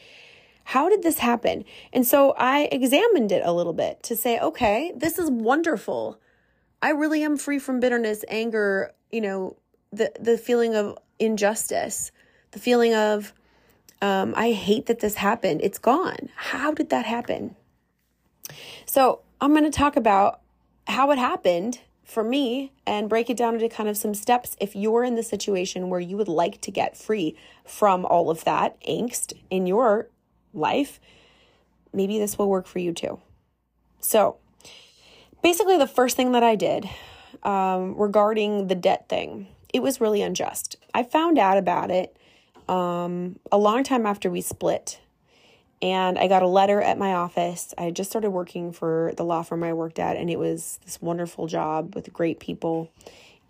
How 0.64 0.88
did 0.88 1.04
this 1.04 1.20
happen? 1.20 1.64
And 1.92 2.04
so 2.04 2.32
I 2.32 2.68
examined 2.72 3.30
it 3.30 3.42
a 3.44 3.52
little 3.52 3.72
bit 3.72 4.02
to 4.02 4.16
say, 4.16 4.36
okay, 4.40 4.92
this 4.96 5.16
is 5.16 5.30
wonderful. 5.30 6.18
I 6.82 6.90
really 6.90 7.22
am 7.22 7.36
free 7.36 7.60
from 7.60 7.78
bitterness, 7.78 8.24
anger, 8.26 8.94
you 9.12 9.20
know, 9.20 9.56
the 9.92 10.10
the 10.18 10.36
feeling 10.36 10.74
of 10.74 10.98
injustice, 11.20 12.10
the 12.52 12.58
feeling 12.58 12.94
of 12.94 13.32
um, 14.00 14.34
I 14.36 14.52
hate 14.52 14.86
that 14.86 15.00
this 15.00 15.16
happened. 15.16 15.60
It's 15.62 15.78
gone. 15.78 16.28
How 16.36 16.72
did 16.72 16.90
that 16.90 17.04
happen? 17.04 17.56
So 18.86 19.20
I'm 19.40 19.52
going 19.52 19.64
to 19.64 19.70
talk 19.70 19.96
about 19.96 20.40
how 20.86 21.10
it 21.10 21.18
happened 21.18 21.80
for 22.04 22.24
me 22.24 22.72
and 22.86 23.08
break 23.08 23.28
it 23.28 23.36
down 23.36 23.54
into 23.54 23.68
kind 23.68 23.88
of 23.88 23.96
some 23.96 24.14
steps 24.14 24.56
if 24.60 24.74
you're 24.74 25.04
in 25.04 25.14
the 25.14 25.22
situation 25.22 25.90
where 25.90 26.00
you 26.00 26.16
would 26.16 26.28
like 26.28 26.60
to 26.62 26.70
get 26.70 26.96
free 26.96 27.36
from 27.66 28.06
all 28.06 28.30
of 28.30 28.44
that 28.44 28.80
angst 28.82 29.34
in 29.50 29.66
your 29.66 30.08
life. 30.54 30.98
Maybe 31.92 32.18
this 32.18 32.38
will 32.38 32.48
work 32.48 32.66
for 32.66 32.78
you 32.78 32.92
too. 32.92 33.20
So, 34.00 34.36
basically, 35.42 35.76
the 35.76 35.86
first 35.86 36.16
thing 36.16 36.32
that 36.32 36.42
I 36.42 36.54
did 36.54 36.88
um, 37.42 37.94
regarding 37.98 38.68
the 38.68 38.74
debt 38.74 39.08
thing, 39.08 39.48
it 39.74 39.82
was 39.82 40.00
really 40.00 40.22
unjust. 40.22 40.76
I 40.94 41.02
found 41.02 41.38
out 41.38 41.58
about 41.58 41.90
it 41.90 42.16
um, 42.68 43.38
a 43.50 43.58
long 43.58 43.84
time 43.84 44.06
after 44.06 44.30
we 44.30 44.40
split 44.40 45.00
and 45.80 46.18
I 46.18 46.26
got 46.26 46.42
a 46.42 46.48
letter 46.48 46.80
at 46.82 46.98
my 46.98 47.14
office. 47.14 47.72
I 47.78 47.90
just 47.90 48.10
started 48.10 48.30
working 48.30 48.72
for 48.72 49.12
the 49.16 49.24
law 49.24 49.42
firm 49.42 49.62
I 49.62 49.72
worked 49.72 49.98
at, 49.98 50.16
and 50.16 50.28
it 50.28 50.38
was 50.38 50.80
this 50.84 51.00
wonderful 51.00 51.46
job 51.46 51.94
with 51.94 52.12
great 52.12 52.40
people. 52.40 52.90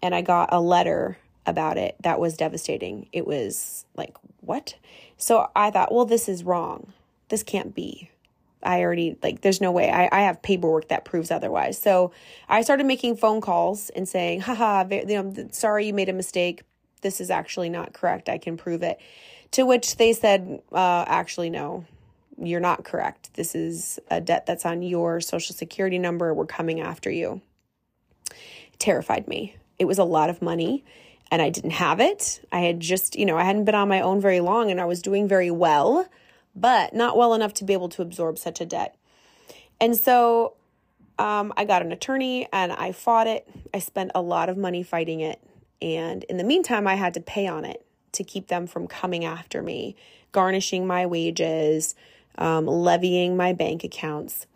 And 0.02 0.14
I 0.14 0.23
got 0.23 0.50
a 0.52 0.61
letter 0.61 1.19
about 1.47 1.78
it 1.78 1.97
that 2.02 2.21
was 2.21 2.37
devastating. 2.37 3.09
It 3.12 3.26
was 3.26 3.87
like, 3.97 4.16
what? 4.40 4.75
So 5.16 5.50
I 5.57 5.71
thought, 5.71 5.93
well, 5.93 6.04
this 6.04 6.28
is 6.28 6.45
wrong. 6.45 6.93
This 7.31 7.43
can't 7.43 7.75
be. 7.75 8.11
I 8.62 8.81
already, 8.83 9.16
like, 9.23 9.40
there's 9.40 9.61
no 9.61 9.71
way. 9.71 9.90
I, 9.90 10.09
I 10.12 10.23
have 10.23 10.43
paperwork 10.43 10.88
that 10.88 11.04
proves 11.04 11.31
otherwise. 11.31 11.81
So 11.81 12.12
I 12.49 12.61
started 12.62 12.87
making 12.87 13.16
phone 13.16 13.40
calls 13.40 13.88
and 13.90 14.07
saying, 14.09 14.40
haha, 14.40 14.85
you 14.90 15.07
know, 15.07 15.49
sorry 15.52 15.87
you 15.87 15.95
made 15.95 16.09
a 16.09 16.12
mistake. 16.12 16.62
This 16.99 17.21
is 17.21 17.31
actually 17.31 17.69
not 17.69 17.93
correct. 17.93 18.28
I 18.28 18.38
can 18.38 18.57
prove 18.57 18.83
it. 18.83 18.99
To 19.52 19.64
which 19.64 19.97
they 19.97 20.12
said, 20.12 20.61
uh, 20.73 21.05
actually, 21.07 21.50
no, 21.50 21.85
you're 22.40 22.61
not 22.61 22.85
correct. 22.85 23.35
This 23.35 23.55
is 23.55 23.99
a 24.11 24.21
debt 24.21 24.47
that's 24.47 24.67
on 24.67 24.83
your 24.83 25.21
social 25.21 25.55
security 25.55 25.99
number. 25.99 26.33
We're 26.35 26.47
coming 26.47 26.81
after 26.81 27.11
you. 27.11 27.40
It 28.31 28.78
terrified 28.78 29.26
me. 29.26 29.57
It 29.78 29.87
was 29.87 29.99
a 29.99 30.05
lot 30.05 30.31
of 30.31 30.43
money 30.43 30.85
and 31.31 31.43
I 31.43 31.50
didn't 31.50 31.71
have 31.73 32.00
it. 32.00 32.40
I 32.52 32.61
had 32.61 32.81
just, 32.81 33.17
you 33.17 33.26
know, 33.26 33.37
I 33.37 33.45
hadn't 33.45 33.64
been 33.64 33.75
on 33.75 33.88
my 33.88 34.00
own 34.00 34.21
very 34.21 34.40
long 34.40 34.71
and 34.71 34.81
I 34.81 34.85
was 34.87 35.02
doing 35.02 35.28
very 35.28 35.50
well, 35.50 36.09
but 36.55 36.95
not 36.95 37.17
well 37.17 37.35
enough 37.35 37.55
to 37.55 37.64
be 37.64 37.73
able 37.73 37.88
to 37.90 38.02
absorb 38.02 38.38
such 38.38 38.61
a 38.61 38.67
debt. 38.67 38.97
And 39.81 39.97
so 39.97 40.55
um, 41.19 41.52
I 41.57 41.64
got 41.64 41.83
an 41.83 41.93
attorney 41.93 42.49
and 42.52 42.73
I 42.73 42.93
fought 42.93 43.26
it. 43.26 43.49
I 43.75 43.78
spent 43.81 44.12
a 44.14 44.23
lot 44.23 44.49
of 44.49 44.57
money 44.57 44.83
fighting 44.83 45.21
it. 45.21 45.40
And 45.80 46.25
in 46.25 46.37
the 46.37 46.44
meantime, 46.44 46.87
I 46.87 46.94
had 46.94 47.14
to 47.14 47.20
pay 47.20 47.47
on 47.47 47.64
it 47.64 47.85
to 48.12 48.25
keep 48.25 48.49
them 48.49 48.66
from 48.66 48.87
coming 48.87 49.25
after 49.25 49.62
me, 49.62 49.97
garnishing 50.32 50.87
my 50.87 51.06
wages, 51.06 51.94
um, 52.37 52.66
levying 52.66 53.37
my 53.37 53.52
bank 53.52 53.85
accounts. 53.85 54.47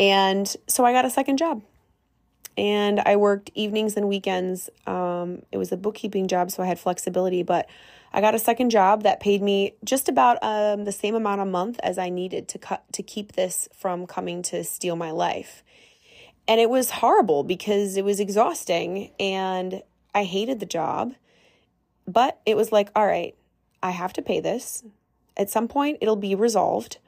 And 0.00 0.52
so 0.66 0.84
I 0.84 0.92
got 0.92 1.04
a 1.04 1.10
second 1.10 1.36
job. 1.36 1.62
And 2.56 3.00
I 3.00 3.16
worked 3.16 3.50
evenings 3.54 3.96
and 3.96 4.08
weekends. 4.08 4.68
Um, 4.86 5.42
it 5.52 5.58
was 5.58 5.70
a 5.70 5.76
bookkeeping 5.76 6.26
job, 6.26 6.50
so 6.50 6.62
I 6.62 6.66
had 6.66 6.80
flexibility, 6.80 7.44
but 7.44 7.68
I 8.12 8.20
got 8.20 8.34
a 8.34 8.38
second 8.38 8.70
job 8.70 9.04
that 9.04 9.20
paid 9.20 9.42
me 9.42 9.74
just 9.84 10.08
about 10.08 10.42
um, 10.42 10.84
the 10.84 10.92
same 10.92 11.14
amount 11.14 11.40
a 11.40 11.44
month 11.44 11.78
as 11.82 11.98
I 11.98 12.08
needed 12.08 12.48
to 12.48 12.58
cut 12.58 12.82
to 12.94 13.02
keep 13.02 13.32
this 13.32 13.68
from 13.72 14.06
coming 14.06 14.42
to 14.44 14.64
steal 14.64 14.96
my 14.96 15.10
life. 15.12 15.62
And 16.48 16.60
it 16.60 16.70
was 16.70 16.90
horrible 16.90 17.44
because 17.44 17.96
it 17.96 18.04
was 18.04 18.18
exhausting 18.18 19.12
and 19.20 19.82
I 20.18 20.24
hated 20.24 20.58
the 20.58 20.66
job. 20.66 21.14
But 22.06 22.40
it 22.44 22.56
was 22.56 22.72
like, 22.72 22.90
all 22.96 23.06
right, 23.06 23.36
I 23.82 23.90
have 23.90 24.12
to 24.14 24.22
pay 24.22 24.40
this 24.40 24.82
At 25.36 25.50
some 25.50 25.68
point, 25.68 25.98
it'll 26.00 26.16
be 26.16 26.34
resolved. 26.34 26.98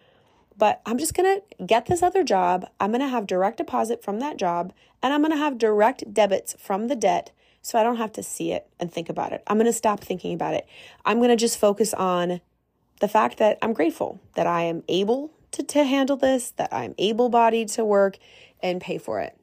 But 0.57 0.81
I'm 0.87 0.99
just 0.99 1.15
going 1.15 1.41
to 1.41 1.65
get 1.65 1.87
this 1.87 2.03
other 2.03 2.23
job. 2.23 2.67
I'm 2.79 2.91
going 2.93 3.01
to 3.01 3.09
have 3.09 3.27
direct 3.27 3.57
deposit 3.57 4.05
from 4.05 4.21
that 4.21 4.37
job, 4.37 4.73
and 5.03 5.13
I'm 5.13 5.23
going 5.23 5.33
to 5.33 5.39
have 5.39 5.59
direct 5.59 6.15
debits 6.15 6.55
from 6.59 6.87
the 6.87 6.95
debt 6.95 7.33
so 7.63 7.79
I 7.79 7.83
don't 7.83 7.97
have 7.97 8.13
to 8.13 8.23
see 8.23 8.53
it 8.53 8.69
and 8.79 8.93
think 8.93 9.09
about 9.09 9.33
it. 9.33 9.43
I'm 9.47 9.57
going 9.57 9.67
to 9.67 9.73
stop 9.73 10.01
thinking 10.01 10.33
about 10.33 10.55
it. 10.55 10.67
I'm 11.05 11.19
going 11.19 11.31
to 11.31 11.37
just 11.37 11.59
focus 11.59 11.93
on 11.95 12.41
the 13.01 13.09
fact 13.09 13.39
that 13.39 13.59
I'm 13.63 13.73
grateful 13.73 14.21
that 14.35 14.47
I 14.47 14.63
am 14.63 14.85
able 14.87 15.33
to, 15.53 15.63
to 15.63 15.85
handle 15.85 16.17
this, 16.17 16.53
that 16.53 16.73
I'm 16.73 16.95
able 16.99 17.31
bodied 17.31 17.69
to 17.71 17.85
work 17.85 18.19
and 18.63 18.81
pay 18.81 18.99
for 18.99 19.21
it. 19.21 19.40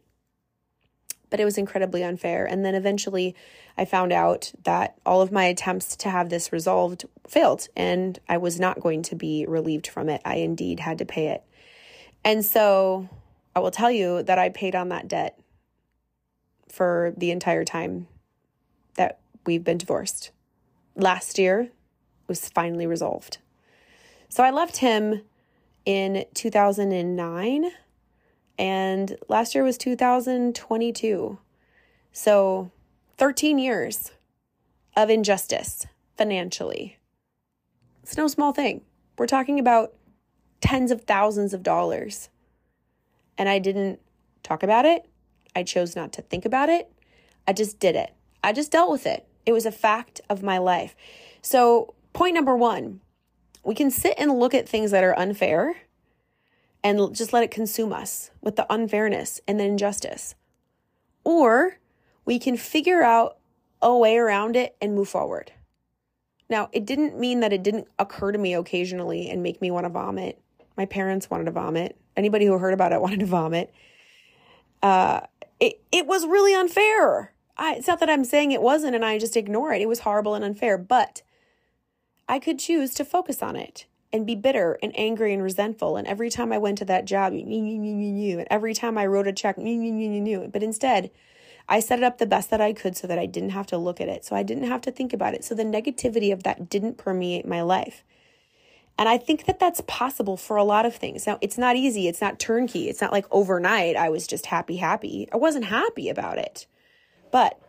But 1.29 1.39
it 1.39 1.45
was 1.45 1.57
incredibly 1.57 2.03
unfair. 2.03 2.45
And 2.45 2.63
then 2.63 2.73
eventually 2.73 3.35
I 3.77 3.85
found 3.85 4.13
out 4.13 4.51
that 4.63 4.97
all 5.05 5.21
of 5.21 5.31
my 5.31 5.45
attempts 5.45 5.95
to 5.97 6.09
have 6.09 6.29
this 6.29 6.53
resolved 6.53 7.05
failed 7.27 7.67
and 7.75 8.17
I 8.29 8.37
was 8.37 8.59
not 8.59 8.79
going 8.79 9.01
to 9.03 9.15
be 9.15 9.45
relieved 9.47 9.87
from 9.87 10.07
it. 10.07 10.21
I 10.23 10.35
indeed 10.35 10.79
had 10.79 10.97
to 10.99 11.05
pay 11.05 11.27
it. 11.27 11.43
And 12.23 12.45
so 12.45 13.09
I 13.55 13.59
will 13.59 13.71
tell 13.71 13.91
you 13.91 14.23
that 14.23 14.39
I 14.39 14.49
paid 14.49 14.75
on 14.75 14.89
that 14.89 15.07
debt 15.07 15.39
for 16.69 17.13
the 17.17 17.31
entire 17.31 17.65
time 17.65 18.07
that 18.95 19.19
we've 19.45 19.63
been 19.63 19.77
divorced. 19.77 20.31
Last 20.95 21.37
year 21.37 21.71
was 22.27 22.49
finally 22.49 22.85
resolved. 22.85 23.39
So 24.29 24.43
I 24.43 24.51
left 24.51 24.77
him 24.77 25.21
in 25.85 26.25
2009 26.33 27.71
and 28.57 29.15
last 29.27 29.55
year 29.55 29.63
was 29.63 29.77
2022. 29.77 31.37
So 32.11 32.71
13 33.17 33.59
years 33.59 34.11
of 34.95 35.09
injustice 35.09 35.85
financially. 36.17 36.97
It's 38.03 38.17
no 38.17 38.27
small 38.27 38.53
thing. 38.53 38.81
We're 39.17 39.27
talking 39.27 39.59
about 39.59 39.93
tens 40.61 40.91
of 40.91 41.03
thousands 41.03 41.53
of 41.53 41.63
dollars. 41.63 42.29
And 43.37 43.47
I 43.47 43.59
didn't 43.59 43.99
talk 44.43 44.63
about 44.63 44.85
it. 44.85 45.07
I 45.55 45.63
chose 45.63 45.95
not 45.95 46.13
to 46.13 46.21
think 46.21 46.45
about 46.45 46.69
it. 46.69 46.91
I 47.47 47.53
just 47.53 47.79
did 47.79 47.95
it. 47.95 48.13
I 48.43 48.53
just 48.53 48.71
dealt 48.71 48.91
with 48.91 49.05
it. 49.05 49.27
It 49.45 49.53
was 49.53 49.65
a 49.65 49.71
fact 49.71 50.21
of 50.29 50.43
my 50.43 50.57
life. 50.57 50.95
So, 51.41 51.93
point 52.13 52.33
number 52.33 52.55
one 52.55 53.01
we 53.63 53.75
can 53.75 53.91
sit 53.91 54.13
and 54.17 54.39
look 54.39 54.53
at 54.53 54.67
things 54.67 54.91
that 54.91 55.03
are 55.03 55.17
unfair 55.19 55.75
and 56.87 57.13
just 57.13 57.33
let 57.33 57.43
it 57.43 57.51
consume 57.51 57.91
us 57.91 58.31
with 58.41 58.55
the 58.55 58.65
unfairness 58.73 59.41
and 59.45 59.59
the 59.59 59.65
injustice. 59.65 60.35
Or 61.25 61.79
we 62.23 62.39
can 62.39 62.55
figure 62.55 63.03
out 63.03 63.39
a 63.81 63.95
way 63.97 64.15
around 64.15 64.55
it 64.55 64.77
and 64.81 64.95
move 64.95 65.09
forward. 65.09 65.51
Now, 66.49 66.69
it 66.71 66.85
didn't 66.85 67.19
mean 67.19 67.41
that 67.41 67.51
it 67.51 67.61
didn't 67.61 67.89
occur 67.99 68.31
to 68.31 68.37
me 68.37 68.53
occasionally 68.53 69.29
and 69.29 69.43
make 69.43 69.61
me 69.61 69.69
want 69.69 69.83
to 69.83 69.89
vomit. 69.89 70.41
My 70.77 70.85
parents 70.85 71.29
wanted 71.29 71.43
to 71.45 71.51
vomit. 71.51 71.97
Anybody 72.15 72.45
who 72.45 72.57
heard 72.57 72.73
about 72.73 72.93
it 72.93 73.01
wanted 73.01 73.19
to 73.19 73.25
vomit. 73.25 73.73
Uh, 74.81 75.21
it, 75.59 75.81
it 75.91 76.07
was 76.07 76.25
really 76.25 76.53
unfair. 76.53 77.33
I, 77.57 77.73
it's 77.73 77.87
not 77.87 77.99
that 77.99 78.09
I'm 78.09 78.23
saying 78.23 78.53
it 78.53 78.61
wasn't 78.61 78.95
and 78.95 79.03
I 79.03 79.19
just 79.19 79.35
ignore 79.35 79.73
it. 79.73 79.81
It 79.81 79.89
was 79.89 79.99
horrible 79.99 80.35
and 80.35 80.45
unfair, 80.45 80.77
but 80.77 81.21
I 82.29 82.39
could 82.39 82.59
choose 82.59 82.93
to 82.93 83.03
focus 83.03 83.43
on 83.43 83.57
it 83.57 83.87
and 84.13 84.25
be 84.25 84.35
bitter 84.35 84.77
and 84.81 84.91
angry 84.97 85.33
and 85.33 85.43
resentful. 85.43 85.97
And 85.97 86.07
every 86.07 86.29
time 86.29 86.53
I 86.53 86.57
went 86.57 86.77
to 86.79 86.85
that 86.85 87.05
job, 87.05 87.33
and 87.33 88.47
every 88.49 88.73
time 88.73 88.97
I 88.97 89.05
wrote 89.05 89.27
a 89.27 89.33
check, 89.33 89.55
but 89.57 90.63
instead, 90.63 91.11
I 91.69 91.81
set 91.81 91.99
it 91.99 92.03
up 92.03 92.17
the 92.17 92.25
best 92.25 92.49
that 92.49 92.61
I 92.61 92.71
could 92.71 92.95
so 92.95 93.07
that 93.07 93.19
I 93.19 93.25
didn't 93.25 93.49
have 93.49 93.67
to 93.67 93.77
look 93.77 93.99
at 93.99 94.07
it. 94.07 94.23
So 94.23 94.35
I 94.35 94.43
didn't 94.43 94.67
have 94.67 94.81
to 94.81 94.91
think 94.91 95.11
about 95.11 95.33
it. 95.33 95.43
So 95.43 95.53
the 95.53 95.63
negativity 95.63 96.31
of 96.31 96.43
that 96.43 96.69
didn't 96.69 96.97
permeate 96.97 97.45
my 97.45 97.61
life. 97.61 98.03
And 98.97 99.07
I 99.07 99.17
think 99.17 99.45
that 99.45 99.59
that's 99.59 99.81
possible 99.81 100.37
for 100.37 100.57
a 100.57 100.63
lot 100.63 100.85
of 100.85 100.95
things. 100.95 101.27
Now, 101.27 101.37
it's 101.41 101.57
not 101.57 101.75
easy. 101.75 102.07
It's 102.07 102.21
not 102.21 102.39
turnkey. 102.39 102.89
It's 102.89 103.01
not 103.01 103.11
like 103.11 103.25
overnight 103.29 103.95
I 103.95 104.09
was 104.09 104.25
just 104.25 104.47
happy, 104.47 104.77
happy. 104.77 105.27
I 105.31 105.37
wasn't 105.37 105.65
happy 105.65 106.09
about 106.09 106.37
it. 106.37 106.65
But 107.31 107.59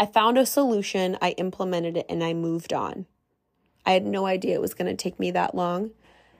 I 0.00 0.06
found 0.06 0.38
a 0.38 0.46
solution, 0.46 1.18
I 1.20 1.32
implemented 1.32 1.98
it, 1.98 2.06
and 2.08 2.24
I 2.24 2.32
moved 2.32 2.72
on. 2.72 3.06
I 3.84 3.92
had 3.92 4.04
no 4.04 4.26
idea 4.26 4.54
it 4.54 4.60
was 4.60 4.74
going 4.74 4.94
to 4.94 5.02
take 5.02 5.18
me 5.18 5.30
that 5.32 5.54
long. 5.54 5.90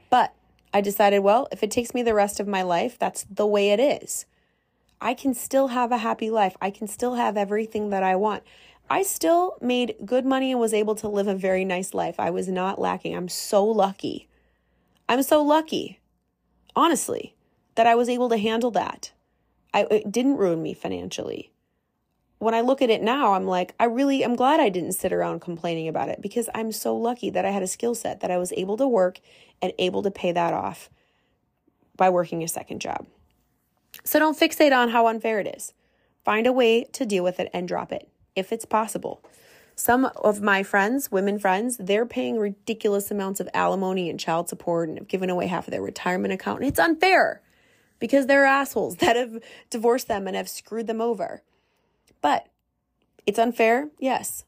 But 0.09 0.35
I 0.73 0.81
decided, 0.81 1.21
well, 1.21 1.49
if 1.53 1.63
it 1.63 1.71
takes 1.71 1.95
me 1.95 2.03
the 2.03 2.15
rest 2.15 2.41
of 2.41 2.47
my 2.47 2.63
life, 2.63 2.99
that's 2.99 3.25
the 3.31 3.47
way 3.47 3.71
it 3.71 3.81
is. 3.81 4.27
I 5.01 5.15
can 5.15 5.35
still 5.35 5.69
have 5.69 5.93
a 5.93 5.99
happy 5.99 6.31
life. 6.31 6.57
I 6.61 6.71
can 6.71 6.87
still 6.87 7.15
have 7.15 7.37
everything 7.37 7.91
that 7.91 8.03
I 8.03 8.17
want. 8.17 8.43
I 8.89 9.03
still 9.03 9.57
made 9.61 9.95
good 10.05 10.27
money 10.27 10.51
and 10.51 10.61
was 10.61 10.75
able 10.75 10.95
to 10.97 11.09
live 11.09 11.29
a 11.29 11.35
very 11.35 11.65
nice 11.65 11.95
life. 11.95 12.17
I 12.19 12.31
was 12.31 12.49
not 12.49 12.81
lacking. 12.81 13.17
I'm 13.17 13.29
so 13.29 13.65
lucky. 13.65 14.29
I'm 15.09 15.23
so 15.23 15.43
lucky, 15.43 16.01
honestly, 16.77 17.35
that 17.75 17.87
I 17.87 17.95
was 17.95 18.09
able 18.09 18.29
to 18.29 18.37
handle 18.37 18.71
that. 18.73 19.13
I, 19.73 19.87
it 19.91 20.13
didn't 20.13 20.37
ruin 20.37 20.63
me 20.63 20.75
financially 20.75 21.51
when 22.41 22.55
I 22.55 22.63
look 22.63 22.81
at 22.81 22.89
it 22.89 23.03
now, 23.03 23.35
I'm 23.35 23.47
like, 23.47 23.75
I 23.79 23.85
really 23.85 24.25
am 24.25 24.35
glad 24.35 24.61
I 24.61 24.71
didn't 24.71 24.93
sit 24.95 25.13
around 25.13 25.43
complaining 25.43 25.89
about 25.89 26.09
it 26.09 26.23
because 26.23 26.49
I'm 26.55 26.73
so 26.73 26.97
lucky 26.97 27.29
that 27.29 27.45
I 27.45 27.51
had 27.51 27.63
a 27.63 27.67
skill 27.67 27.95
set 27.95 28.21
that 28.21 28.31
I 28.31 28.39
was 28.39 28.51
able 28.57 28.79
to 28.79 28.89
work 28.89 29.21
and 29.61 29.75
able 29.79 30.03
to 30.03 30.11
pay 30.11 30.33
that 30.33 30.55
off 30.55 30.89
by 31.97 32.09
working 32.09 32.43
a 32.43 32.49
second 32.49 32.81
job. 32.81 33.07
So 34.05 34.19
don't 34.19 34.41
fixate 34.41 34.75
on 34.75 34.89
how 34.89 35.07
unfair 35.07 35.39
it 35.39 35.55
is. 35.55 35.75
Find 36.25 36.47
a 36.47 36.53
way 36.53 36.85
to 36.85 37.05
deal 37.05 37.23
with 37.23 37.41
it 37.41 37.51
and 37.53 37.69
drop 37.69 37.93
it 37.93 38.09
if 38.35 38.53
it's 38.53 38.65
possible. 38.65 39.23
Some 39.77 40.07
of 40.07 40.41
my 40.41 40.63
friends, 40.63 41.13
women 41.13 41.39
friends, 41.39 41.77
they're 41.77 42.07
paying 42.07 42.39
ridiculous 42.39 43.11
amounts 43.11 43.41
of 43.41 43.51
alimony 43.53 44.09
and 44.09 44.19
child 44.19 44.49
support 44.49 44.89
and 44.89 44.97
have 44.97 45.09
given 45.09 45.29
away 45.29 45.47
half 45.47 45.67
of 45.67 45.73
their 45.73 45.83
retirement 45.83 46.33
account. 46.33 46.61
And 46.61 46.69
it's 46.69 46.79
unfair 46.79 47.43
because 47.99 48.27
they're 48.27 48.47
assholes 48.47 48.97
that 49.01 49.17
have 49.17 49.43
divorced 49.69 50.09
them 50.09 50.27
and 50.27 50.35
have 50.35 50.49
screwed 50.49 50.87
them 50.87 51.03
over. 51.03 51.43
But 52.21 52.49
it's 53.27 53.39
unfair, 53.39 53.89
yes. 53.99 54.45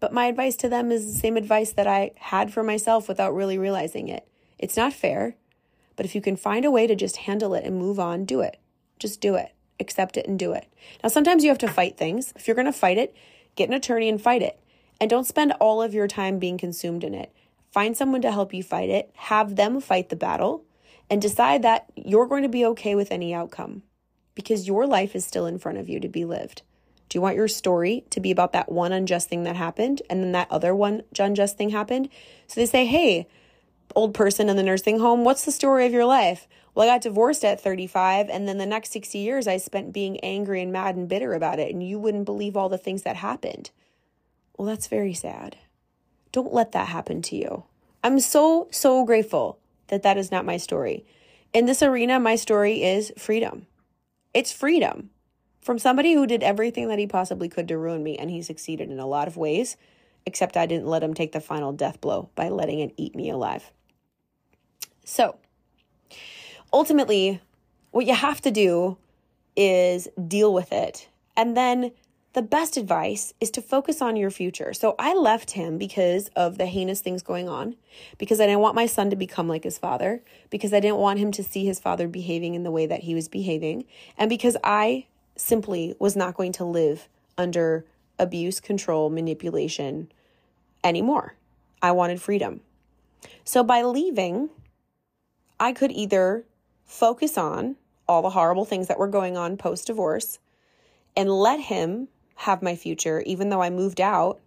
But 0.00 0.12
my 0.12 0.26
advice 0.26 0.56
to 0.56 0.68
them 0.68 0.92
is 0.92 1.06
the 1.06 1.18
same 1.18 1.36
advice 1.36 1.72
that 1.72 1.86
I 1.86 2.12
had 2.16 2.52
for 2.52 2.62
myself 2.62 3.08
without 3.08 3.34
really 3.34 3.58
realizing 3.58 4.08
it. 4.08 4.28
It's 4.58 4.76
not 4.76 4.92
fair, 4.92 5.36
but 5.96 6.06
if 6.06 6.14
you 6.14 6.20
can 6.20 6.36
find 6.36 6.64
a 6.64 6.70
way 6.70 6.86
to 6.86 6.94
just 6.94 7.18
handle 7.18 7.54
it 7.54 7.64
and 7.64 7.76
move 7.76 7.98
on, 7.98 8.24
do 8.24 8.40
it. 8.40 8.58
Just 8.98 9.20
do 9.20 9.34
it. 9.34 9.52
Accept 9.80 10.16
it 10.16 10.26
and 10.26 10.38
do 10.38 10.52
it. 10.52 10.66
Now, 11.02 11.08
sometimes 11.08 11.42
you 11.42 11.50
have 11.50 11.58
to 11.58 11.68
fight 11.68 11.96
things. 11.96 12.32
If 12.36 12.46
you're 12.46 12.54
going 12.54 12.66
to 12.66 12.72
fight 12.72 12.98
it, 12.98 13.16
get 13.56 13.68
an 13.68 13.74
attorney 13.74 14.08
and 14.08 14.20
fight 14.20 14.42
it. 14.42 14.60
And 15.00 15.08
don't 15.08 15.26
spend 15.26 15.52
all 15.60 15.82
of 15.82 15.94
your 15.94 16.08
time 16.08 16.38
being 16.38 16.58
consumed 16.58 17.04
in 17.04 17.14
it. 17.14 17.32
Find 17.70 17.96
someone 17.96 18.22
to 18.22 18.32
help 18.32 18.54
you 18.54 18.62
fight 18.62 18.88
it, 18.88 19.10
have 19.14 19.56
them 19.56 19.80
fight 19.80 20.08
the 20.08 20.16
battle, 20.16 20.64
and 21.10 21.22
decide 21.22 21.62
that 21.62 21.86
you're 21.94 22.26
going 22.26 22.42
to 22.42 22.48
be 22.48 22.64
okay 22.66 22.94
with 22.94 23.12
any 23.12 23.32
outcome 23.32 23.82
because 24.34 24.66
your 24.66 24.86
life 24.86 25.14
is 25.14 25.24
still 25.24 25.46
in 25.46 25.58
front 25.58 25.78
of 25.78 25.88
you 25.88 26.00
to 26.00 26.08
be 26.08 26.24
lived. 26.24 26.62
Do 27.08 27.16
you 27.16 27.22
want 27.22 27.36
your 27.36 27.48
story 27.48 28.04
to 28.10 28.20
be 28.20 28.30
about 28.30 28.52
that 28.52 28.70
one 28.70 28.92
unjust 28.92 29.28
thing 29.28 29.44
that 29.44 29.56
happened 29.56 30.02
and 30.10 30.22
then 30.22 30.32
that 30.32 30.50
other 30.50 30.74
one 30.74 31.02
unjust 31.18 31.56
thing 31.56 31.70
happened? 31.70 32.08
So 32.46 32.60
they 32.60 32.66
say, 32.66 32.86
hey, 32.86 33.26
old 33.96 34.14
person 34.14 34.48
in 34.48 34.56
the 34.56 34.62
nursing 34.62 34.98
home, 34.98 35.24
what's 35.24 35.44
the 35.44 35.52
story 35.52 35.86
of 35.86 35.92
your 35.92 36.04
life? 36.04 36.46
Well, 36.74 36.88
I 36.88 36.92
got 36.92 37.00
divorced 37.00 37.44
at 37.44 37.60
35, 37.60 38.28
and 38.28 38.46
then 38.46 38.58
the 38.58 38.66
next 38.66 38.92
60 38.92 39.18
years 39.18 39.48
I 39.48 39.56
spent 39.56 39.92
being 39.92 40.20
angry 40.20 40.62
and 40.62 40.72
mad 40.72 40.96
and 40.96 41.08
bitter 41.08 41.34
about 41.34 41.58
it, 41.58 41.72
and 41.72 41.82
you 41.82 41.98
wouldn't 41.98 42.26
believe 42.26 42.56
all 42.56 42.68
the 42.68 42.78
things 42.78 43.02
that 43.02 43.16
happened. 43.16 43.70
Well, 44.56 44.68
that's 44.68 44.86
very 44.86 45.14
sad. 45.14 45.56
Don't 46.30 46.52
let 46.52 46.72
that 46.72 46.88
happen 46.88 47.22
to 47.22 47.36
you. 47.36 47.64
I'm 48.04 48.20
so, 48.20 48.68
so 48.70 49.04
grateful 49.04 49.58
that 49.88 50.02
that 50.02 50.18
is 50.18 50.30
not 50.30 50.44
my 50.44 50.56
story. 50.56 51.04
In 51.52 51.66
this 51.66 51.82
arena, 51.82 52.20
my 52.20 52.36
story 52.36 52.82
is 52.82 53.12
freedom. 53.16 53.66
It's 54.34 54.52
freedom 54.52 55.10
from 55.68 55.78
somebody 55.78 56.14
who 56.14 56.26
did 56.26 56.42
everything 56.42 56.88
that 56.88 56.98
he 56.98 57.06
possibly 57.06 57.46
could 57.46 57.68
to 57.68 57.76
ruin 57.76 58.02
me, 58.02 58.16
and 58.16 58.30
he 58.30 58.40
succeeded 58.40 58.90
in 58.90 58.98
a 58.98 59.06
lot 59.06 59.28
of 59.28 59.36
ways, 59.36 59.76
except 60.24 60.56
I 60.56 60.64
didn't 60.64 60.86
let 60.86 61.02
him 61.02 61.12
take 61.12 61.32
the 61.32 61.42
final 61.42 61.74
death 61.74 62.00
blow 62.00 62.30
by 62.34 62.48
letting 62.48 62.80
it 62.80 62.94
eat 62.96 63.14
me 63.14 63.28
alive. 63.28 63.70
So, 65.04 65.36
ultimately, 66.72 67.42
what 67.90 68.06
you 68.06 68.14
have 68.14 68.40
to 68.40 68.50
do 68.50 68.96
is 69.56 70.08
deal 70.26 70.54
with 70.54 70.72
it. 70.72 71.06
And 71.36 71.54
then 71.54 71.92
the 72.32 72.40
best 72.40 72.78
advice 72.78 73.34
is 73.38 73.50
to 73.50 73.60
focus 73.60 74.00
on 74.00 74.16
your 74.16 74.30
future. 74.30 74.72
So 74.72 74.94
I 74.98 75.12
left 75.12 75.50
him 75.50 75.76
because 75.76 76.28
of 76.28 76.56
the 76.56 76.64
heinous 76.64 77.02
things 77.02 77.22
going 77.22 77.46
on, 77.46 77.76
because 78.16 78.40
I 78.40 78.46
didn't 78.46 78.60
want 78.60 78.74
my 78.74 78.86
son 78.86 79.10
to 79.10 79.16
become 79.16 79.48
like 79.48 79.64
his 79.64 79.76
father, 79.76 80.22
because 80.48 80.72
I 80.72 80.80
didn't 80.80 80.96
want 80.96 81.18
him 81.18 81.30
to 81.32 81.42
see 81.42 81.66
his 81.66 81.78
father 81.78 82.08
behaving 82.08 82.54
in 82.54 82.62
the 82.62 82.70
way 82.70 82.86
that 82.86 83.02
he 83.02 83.14
was 83.14 83.28
behaving, 83.28 83.84
and 84.16 84.30
because 84.30 84.56
I 84.64 85.04
simply 85.40 85.94
was 85.98 86.16
not 86.16 86.34
going 86.34 86.52
to 86.52 86.64
live 86.64 87.08
under 87.36 87.84
abuse, 88.18 88.60
control, 88.60 89.10
manipulation 89.10 90.10
anymore. 90.82 91.34
I 91.80 91.92
wanted 91.92 92.20
freedom. 92.20 92.60
So 93.44 93.62
by 93.62 93.82
leaving, 93.82 94.50
I 95.60 95.72
could 95.72 95.92
either 95.92 96.44
focus 96.84 97.38
on 97.38 97.76
all 98.08 98.22
the 98.22 98.30
horrible 98.30 98.64
things 98.64 98.88
that 98.88 98.98
were 98.98 99.08
going 99.08 99.36
on 99.36 99.56
post 99.56 99.86
divorce 99.86 100.38
and 101.16 101.30
let 101.30 101.60
him 101.60 102.08
have 102.36 102.62
my 102.62 102.74
future, 102.74 103.22
even 103.26 103.48
though 103.48 103.62
I 103.62 103.70
moved 103.70 104.00
out, 104.00 104.40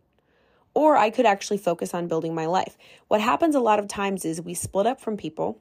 or 0.73 0.95
I 0.95 1.09
could 1.09 1.25
actually 1.25 1.57
focus 1.57 1.93
on 1.93 2.07
building 2.07 2.33
my 2.33 2.45
life. 2.45 2.77
What 3.07 3.21
happens 3.21 3.55
a 3.55 3.59
lot 3.59 3.79
of 3.79 3.87
times 3.87 4.23
is 4.23 4.41
we 4.41 4.53
split 4.53 4.87
up 4.87 5.01
from 5.01 5.17
people, 5.17 5.59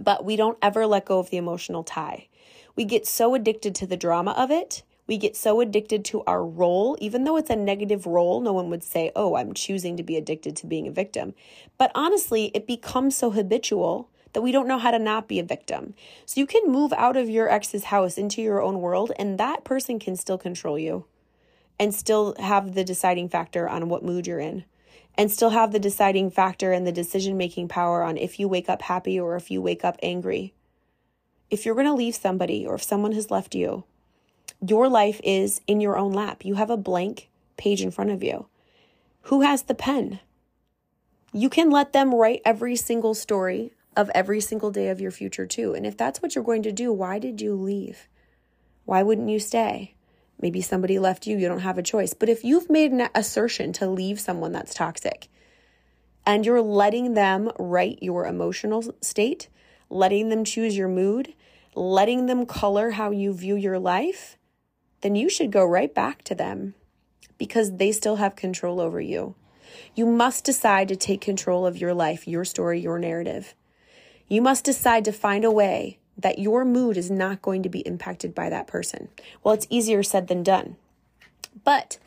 but 0.00 0.24
we 0.24 0.36
don't 0.36 0.58
ever 0.62 0.86
let 0.86 1.04
go 1.04 1.18
of 1.18 1.30
the 1.30 1.36
emotional 1.36 1.84
tie. 1.84 2.28
We 2.76 2.84
get 2.84 3.06
so 3.06 3.34
addicted 3.34 3.74
to 3.76 3.86
the 3.86 3.96
drama 3.96 4.32
of 4.32 4.50
it. 4.50 4.82
We 5.06 5.18
get 5.18 5.36
so 5.36 5.60
addicted 5.60 6.04
to 6.06 6.22
our 6.24 6.44
role, 6.44 6.96
even 7.00 7.24
though 7.24 7.36
it's 7.36 7.50
a 7.50 7.56
negative 7.56 8.06
role. 8.06 8.40
No 8.40 8.52
one 8.52 8.70
would 8.70 8.84
say, 8.84 9.10
Oh, 9.14 9.36
I'm 9.36 9.52
choosing 9.52 9.96
to 9.96 10.02
be 10.02 10.16
addicted 10.16 10.56
to 10.56 10.66
being 10.66 10.86
a 10.86 10.92
victim. 10.92 11.34
But 11.76 11.90
honestly, 11.94 12.50
it 12.54 12.66
becomes 12.66 13.16
so 13.16 13.30
habitual 13.30 14.08
that 14.32 14.42
we 14.42 14.52
don't 14.52 14.68
know 14.68 14.78
how 14.78 14.90
to 14.90 14.98
not 14.98 15.28
be 15.28 15.38
a 15.38 15.44
victim. 15.44 15.94
So 16.24 16.40
you 16.40 16.46
can 16.46 16.70
move 16.70 16.92
out 16.94 17.16
of 17.16 17.28
your 17.28 17.50
ex's 17.50 17.84
house 17.84 18.16
into 18.16 18.40
your 18.40 18.62
own 18.62 18.80
world, 18.80 19.12
and 19.18 19.38
that 19.38 19.64
person 19.64 19.98
can 19.98 20.16
still 20.16 20.38
control 20.38 20.78
you 20.78 21.04
and 21.78 21.94
still 21.94 22.34
have 22.38 22.74
the 22.74 22.84
deciding 22.84 23.28
factor 23.28 23.68
on 23.68 23.88
what 23.88 24.04
mood 24.04 24.26
you're 24.26 24.38
in 24.38 24.64
and 25.16 25.30
still 25.30 25.50
have 25.50 25.72
the 25.72 25.78
deciding 25.78 26.30
factor 26.30 26.72
and 26.72 26.86
the 26.86 26.92
decision 26.92 27.36
making 27.36 27.68
power 27.68 28.02
on 28.02 28.16
if 28.16 28.40
you 28.40 28.48
wake 28.48 28.68
up 28.68 28.82
happy 28.82 29.18
or 29.18 29.36
if 29.36 29.50
you 29.50 29.60
wake 29.60 29.84
up 29.84 29.98
angry. 30.02 30.54
If 31.52 31.66
you're 31.66 31.74
going 31.74 31.86
to 31.86 31.92
leave 31.92 32.14
somebody 32.14 32.66
or 32.66 32.76
if 32.76 32.82
someone 32.82 33.12
has 33.12 33.30
left 33.30 33.54
you, 33.54 33.84
your 34.66 34.88
life 34.88 35.20
is 35.22 35.60
in 35.66 35.82
your 35.82 35.98
own 35.98 36.10
lap. 36.10 36.46
You 36.46 36.54
have 36.54 36.70
a 36.70 36.78
blank 36.78 37.28
page 37.58 37.82
in 37.82 37.90
front 37.90 38.10
of 38.10 38.24
you. 38.24 38.46
Who 39.24 39.42
has 39.42 39.64
the 39.64 39.74
pen? 39.74 40.20
You 41.30 41.50
can 41.50 41.68
let 41.68 41.92
them 41.92 42.14
write 42.14 42.40
every 42.46 42.74
single 42.74 43.12
story 43.12 43.74
of 43.94 44.10
every 44.14 44.40
single 44.40 44.70
day 44.70 44.88
of 44.88 44.98
your 44.98 45.10
future, 45.10 45.44
too. 45.44 45.74
And 45.74 45.84
if 45.84 45.94
that's 45.94 46.22
what 46.22 46.34
you're 46.34 46.42
going 46.42 46.62
to 46.62 46.72
do, 46.72 46.90
why 46.90 47.18
did 47.18 47.42
you 47.42 47.54
leave? 47.54 48.08
Why 48.86 49.02
wouldn't 49.02 49.28
you 49.28 49.38
stay? 49.38 49.94
Maybe 50.40 50.62
somebody 50.62 50.98
left 50.98 51.26
you, 51.26 51.36
you 51.36 51.48
don't 51.48 51.60
have 51.60 51.76
a 51.76 51.82
choice. 51.82 52.14
But 52.14 52.30
if 52.30 52.44
you've 52.44 52.70
made 52.70 52.92
an 52.92 53.10
assertion 53.14 53.74
to 53.74 53.90
leave 53.90 54.18
someone 54.18 54.52
that's 54.52 54.72
toxic 54.72 55.28
and 56.24 56.46
you're 56.46 56.62
letting 56.62 57.12
them 57.12 57.50
write 57.58 58.02
your 58.02 58.26
emotional 58.26 58.94
state, 59.02 59.48
letting 59.90 60.30
them 60.30 60.44
choose 60.44 60.74
your 60.78 60.88
mood, 60.88 61.34
letting 61.74 62.26
them 62.26 62.46
color 62.46 62.90
how 62.90 63.10
you 63.10 63.32
view 63.32 63.56
your 63.56 63.78
life, 63.78 64.36
then 65.00 65.14
you 65.14 65.28
should 65.28 65.50
go 65.50 65.64
right 65.64 65.94
back 65.94 66.22
to 66.24 66.34
them 66.34 66.74
because 67.38 67.76
they 67.76 67.92
still 67.92 68.16
have 68.16 68.36
control 68.36 68.80
over 68.80 69.00
you. 69.00 69.34
You 69.94 70.06
must 70.06 70.44
decide 70.44 70.88
to 70.88 70.96
take 70.96 71.20
control 71.20 71.66
of 71.66 71.78
your 71.78 71.94
life, 71.94 72.28
your 72.28 72.44
story, 72.44 72.80
your 72.80 72.98
narrative. 72.98 73.54
You 74.28 74.42
must 74.42 74.64
decide 74.64 75.04
to 75.06 75.12
find 75.12 75.44
a 75.44 75.50
way 75.50 75.98
that 76.16 76.38
your 76.38 76.64
mood 76.64 76.96
is 76.96 77.10
not 77.10 77.42
going 77.42 77.62
to 77.62 77.68
be 77.68 77.80
impacted 77.80 78.34
by 78.34 78.50
that 78.50 78.66
person. 78.66 79.08
Well, 79.42 79.54
it's 79.54 79.66
easier 79.70 80.02
said 80.02 80.28
than 80.28 80.42
done. 80.42 80.76
But 81.64 81.98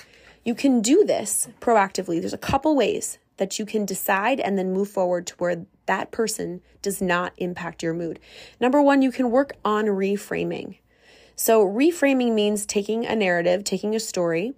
you 0.44 0.56
can 0.56 0.82
do 0.82 1.04
this 1.04 1.48
proactively. 1.60 2.20
There's 2.20 2.34
a 2.34 2.38
couple 2.38 2.76
ways 2.76 3.18
that 3.38 3.60
you 3.60 3.65
can 3.65 3.86
decide 3.86 4.39
and 4.39 4.58
then 4.58 4.74
move 4.74 4.89
forward 4.89 5.27
to 5.27 5.36
where 5.36 5.65
that 5.86 6.12
person 6.12 6.62
does 6.82 7.01
not 7.01 7.34
impact 7.38 7.84
your 7.84 7.94
mood. 7.94 8.20
Number 8.60 8.82
one, 8.82 9.01
you 9.01 9.12
can 9.12 9.32
work 9.32 9.54
on 9.63 9.86
reframing. 9.86 10.77
So, 11.36 11.65
reframing 11.65 12.34
means 12.34 12.65
taking 12.65 13.06
a 13.06 13.15
narrative, 13.15 13.63
taking 13.63 13.94
a 13.94 14.00
story, 14.00 14.54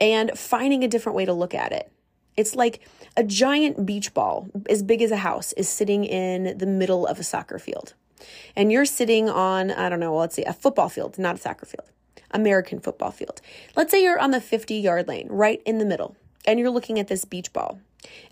and 0.00 0.38
finding 0.38 0.84
a 0.84 0.88
different 0.88 1.16
way 1.16 1.24
to 1.24 1.32
look 1.32 1.54
at 1.54 1.72
it. 1.72 1.90
It's 2.36 2.54
like 2.54 2.80
a 3.16 3.24
giant 3.24 3.86
beach 3.86 4.12
ball, 4.12 4.48
as 4.68 4.82
big 4.82 5.00
as 5.02 5.10
a 5.10 5.16
house, 5.16 5.52
is 5.54 5.68
sitting 5.68 6.04
in 6.04 6.58
the 6.58 6.66
middle 6.66 7.06
of 7.06 7.18
a 7.18 7.24
soccer 7.24 7.58
field 7.58 7.94
and 8.56 8.70
you're 8.70 8.84
sitting 8.84 9.28
on, 9.28 9.70
I 9.70 9.88
don't 9.88 10.00
know, 10.00 10.12
well, 10.12 10.20
let's 10.20 10.36
see, 10.36 10.44
a 10.44 10.52
football 10.52 10.88
field, 10.88 11.18
not 11.18 11.36
a 11.36 11.38
soccer 11.38 11.66
field, 11.66 11.90
American 12.30 12.80
football 12.80 13.10
field. 13.10 13.40
Let's 13.76 13.90
say 13.90 14.02
you're 14.02 14.18
on 14.18 14.30
the 14.30 14.40
50 14.40 14.74
yard 14.74 15.08
lane, 15.08 15.28
right 15.28 15.62
in 15.64 15.78
the 15.78 15.84
middle, 15.84 16.16
and 16.44 16.58
you're 16.58 16.70
looking 16.70 16.98
at 16.98 17.08
this 17.08 17.24
beach 17.24 17.52
ball, 17.52 17.80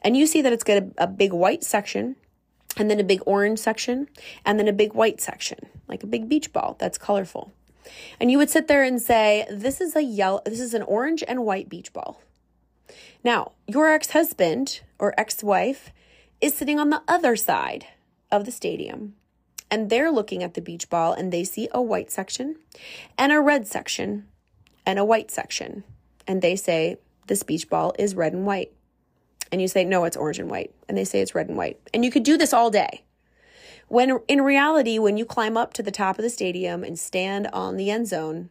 and 0.03 0.17
you 0.17 0.27
see 0.27 0.43
that 0.43 0.53
it's 0.53 0.65
got 0.65 0.83
a, 0.83 0.91
a 0.99 1.07
big 1.07 1.33
white 1.33 1.65
section, 1.65 2.17
and 2.77 2.91
then 2.91 3.01
a 3.01 3.05
big 3.05 3.21
orange 3.27 3.59
section, 3.59 4.09
and 4.45 4.59
then 4.59 4.69
a 4.69 4.73
big 4.73 4.95
white 4.95 5.21
section, 5.21 5.59
like 5.89 6.03
a 6.03 6.07
big 6.07 6.29
beach 6.29 6.53
ball 6.53 6.77
that's 6.79 6.99
colorful. 6.99 7.53
And 8.21 8.31
you 8.31 8.39
would 8.39 8.51
sit 8.51 8.69
there 8.69 8.83
and 8.83 9.01
say, 9.01 9.47
This 9.51 9.81
is 9.81 9.97
a 9.97 10.03
yellow, 10.03 10.43
this 10.45 10.61
is 10.61 10.75
an 10.75 10.83
orange 10.83 11.25
and 11.27 11.45
white 11.45 11.69
beach 11.69 11.93
ball. 11.93 12.21
Now, 13.25 13.53
your 13.67 13.89
ex 13.89 14.11
husband 14.11 14.81
or 14.99 15.15
ex 15.19 15.43
wife 15.43 15.91
is 16.41 16.55
sitting 16.55 16.79
on 16.79 16.91
the 16.91 17.03
other 17.09 17.37
side 17.37 17.87
of 18.31 18.45
the 18.45 18.53
stadium 18.53 19.15
and 19.71 19.91
they're 19.91 20.11
looking 20.11 20.43
at 20.43 20.55
the 20.55 20.61
beach 20.61 20.89
ball 20.89 21.13
and 21.13 21.33
they 21.33 21.45
see 21.45 21.69
a 21.73 21.83
white 21.83 22.11
section 22.11 22.57
and 23.17 23.33
a 23.33 23.41
red 23.41 23.67
section 23.67 24.27
and 24.87 24.99
a 24.99 25.05
white 25.05 25.31
section. 25.31 25.85
And 26.27 26.43
they 26.43 26.57
say, 26.57 26.97
This 27.29 27.43
beach 27.43 27.71
ball 27.71 27.95
is 27.99 28.15
red 28.15 28.33
and 28.33 28.45
white. 28.45 28.73
And 29.53 29.63
you 29.63 29.69
say, 29.69 29.85
No, 29.85 30.05
it's 30.05 30.17
orange 30.17 30.39
and 30.39 30.51
white. 30.51 30.75
And 30.89 30.99
they 30.99 31.05
say 31.05 31.21
it's 31.21 31.35
red 31.35 31.49
and 31.49 31.57
white. 31.57 31.79
And 31.95 32.05
you 32.05 32.11
could 32.11 32.25
do 32.25 32.37
this 32.37 32.53
all 32.53 32.71
day. 32.71 33.05
When 33.87 34.19
in 34.29 34.43
reality, 34.43 34.99
when 34.99 35.17
you 35.17 35.25
climb 35.25 35.57
up 35.57 35.73
to 35.75 35.83
the 35.83 35.91
top 35.91 36.19
of 36.19 36.23
the 36.23 36.31
stadium 36.31 36.85
and 36.85 36.99
stand 36.99 37.47
on 37.53 37.77
the 37.77 37.91
end 37.91 38.09
zone, 38.09 38.51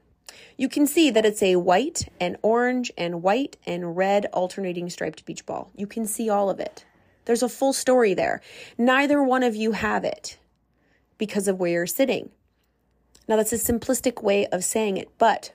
you 0.58 0.68
can 0.68 0.88
see 0.88 1.12
that 1.12 1.26
it's 1.26 1.44
a 1.44 1.58
white 1.58 2.10
and 2.20 2.38
orange 2.42 2.92
and 2.98 3.22
white 3.22 3.58
and 3.66 3.96
red 3.96 4.26
alternating 4.34 4.90
striped 4.90 5.26
beach 5.26 5.46
ball. 5.46 5.72
You 5.76 5.86
can 5.86 6.06
see 6.06 6.30
all 6.30 6.50
of 6.50 6.60
it. 6.60 6.86
There's 7.26 7.44
a 7.44 7.50
full 7.50 7.74
story 7.74 8.14
there. 8.14 8.42
Neither 8.78 9.22
one 9.22 9.44
of 9.44 9.56
you 9.56 9.74
have 9.74 10.04
it 10.04 10.38
because 11.18 11.48
of 11.48 11.60
where 11.60 11.72
you're 11.72 11.86
sitting. 11.86 12.32
Now, 13.28 13.36
that's 13.36 13.54
a 13.54 13.58
simplistic 13.58 14.24
way 14.24 14.48
of 14.48 14.64
saying 14.64 14.98
it, 14.98 15.10
but 15.18 15.52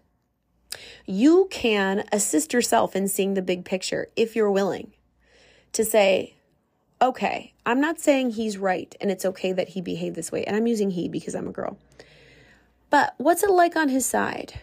you 1.06 1.48
can 1.50 2.04
assist 2.12 2.52
yourself 2.52 2.94
in 2.96 3.08
seeing 3.08 3.35
the 3.35 3.42
big 3.42 3.64
picture 3.64 4.08
if 4.16 4.35
you're 4.37 4.50
willing 4.50 4.92
to 5.72 5.85
say, 5.85 6.35
okay, 7.00 7.52
I'm 7.66 7.80
not 7.80 7.98
saying 7.98 8.30
he's 8.30 8.58
right 8.58 8.94
and 9.00 9.11
it's 9.11 9.24
okay 9.24 9.52
that 9.52 9.70
he 9.70 9.80
behaved 9.80 10.16
this 10.16 10.30
way. 10.30 10.44
And 10.44 10.56
I'm 10.56 10.66
using 10.66 10.90
he 10.90 11.08
because 11.08 11.35
I'm 11.35 11.48
a 11.48 11.52
girl. 11.52 11.78
But 12.90 13.14
what's 13.18 13.42
it 13.42 13.50
like 13.50 13.74
on 13.74 13.88
his 13.88 14.06
side? 14.06 14.61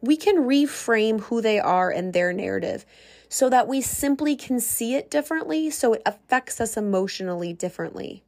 We 0.00 0.16
can 0.16 0.36
reframe 0.36 1.20
who 1.22 1.40
they 1.40 1.58
are 1.58 1.90
and 1.90 2.12
their 2.12 2.32
narrative 2.32 2.86
so 3.28 3.48
that 3.48 3.68
we 3.68 3.80
simply 3.80 4.34
can 4.34 4.58
see 4.58 4.94
it 4.94 5.10
differently, 5.10 5.70
so 5.70 5.92
it 5.92 6.02
affects 6.04 6.60
us 6.60 6.76
emotionally 6.76 7.52
differently. 7.52 8.22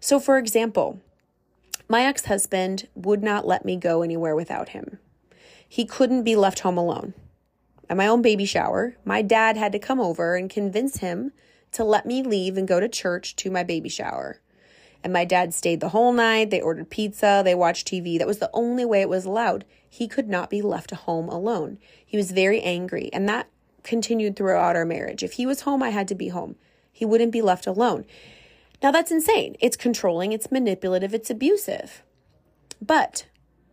So, 0.00 0.18
for 0.18 0.36
example, 0.36 1.00
my 1.88 2.04
ex 2.04 2.24
husband 2.24 2.88
would 2.94 3.22
not 3.22 3.46
let 3.46 3.64
me 3.64 3.76
go 3.76 4.02
anywhere 4.02 4.34
without 4.34 4.70
him. 4.70 4.98
He 5.72 5.86
couldn't 5.86 6.24
be 6.24 6.36
left 6.36 6.58
home 6.58 6.76
alone. 6.76 7.14
At 7.88 7.96
my 7.96 8.06
own 8.06 8.20
baby 8.20 8.44
shower, 8.44 8.98
my 9.06 9.22
dad 9.22 9.56
had 9.56 9.72
to 9.72 9.78
come 9.78 10.00
over 10.00 10.36
and 10.36 10.50
convince 10.50 10.98
him 10.98 11.32
to 11.70 11.82
let 11.82 12.04
me 12.04 12.22
leave 12.22 12.58
and 12.58 12.68
go 12.68 12.78
to 12.78 12.90
church 12.90 13.34
to 13.36 13.50
my 13.50 13.62
baby 13.62 13.88
shower. 13.88 14.42
And 15.02 15.14
my 15.14 15.24
dad 15.24 15.54
stayed 15.54 15.80
the 15.80 15.88
whole 15.88 16.12
night. 16.12 16.50
They 16.50 16.60
ordered 16.60 16.90
pizza, 16.90 17.40
they 17.42 17.54
watched 17.54 17.88
TV. 17.88 18.18
That 18.18 18.26
was 18.26 18.38
the 18.38 18.50
only 18.52 18.84
way 18.84 19.00
it 19.00 19.08
was 19.08 19.24
allowed. 19.24 19.64
He 19.88 20.08
could 20.08 20.28
not 20.28 20.50
be 20.50 20.60
left 20.60 20.90
home 20.90 21.30
alone. 21.30 21.78
He 22.04 22.18
was 22.18 22.32
very 22.32 22.60
angry, 22.60 23.08
and 23.10 23.26
that 23.30 23.48
continued 23.82 24.36
throughout 24.36 24.76
our 24.76 24.84
marriage. 24.84 25.22
If 25.22 25.32
he 25.32 25.46
was 25.46 25.62
home, 25.62 25.82
I 25.82 25.88
had 25.88 26.06
to 26.08 26.14
be 26.14 26.28
home. 26.28 26.56
He 26.92 27.06
wouldn't 27.06 27.32
be 27.32 27.40
left 27.40 27.66
alone. 27.66 28.04
Now, 28.82 28.90
that's 28.90 29.10
insane. 29.10 29.56
It's 29.58 29.78
controlling, 29.78 30.32
it's 30.32 30.52
manipulative, 30.52 31.14
it's 31.14 31.30
abusive. 31.30 32.02
But 32.78 33.24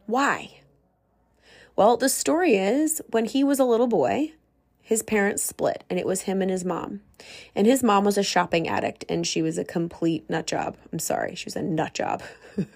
why? 0.06 0.59
Well, 1.80 1.96
the 1.96 2.10
story 2.10 2.56
is 2.56 3.02
when 3.12 3.24
he 3.24 3.42
was 3.42 3.58
a 3.58 3.64
little 3.64 3.88
boy, 3.88 4.34
his 4.82 5.02
parents 5.02 5.44
split 5.44 5.86
and 5.90 5.98
it 5.98 6.06
was 6.06 6.24
him 6.24 6.42
and 6.42 6.52
his 6.52 6.66
mom. 6.66 7.00
And 7.56 7.66
his 7.66 7.82
mom 7.82 8.04
was 8.04 8.18
a 8.18 8.22
shopping 8.22 8.68
addict 8.68 9.06
and 9.08 9.26
she 9.26 9.42
was 9.42 9.58
a 9.58 9.64
complete 9.64 10.30
nut 10.30 10.46
job. 10.46 10.76
I'm 10.92 11.00
sorry, 11.00 11.36
she 11.36 11.46
was 11.46 11.56
a 11.56 11.62
nut 11.62 11.94
job. 11.94 12.22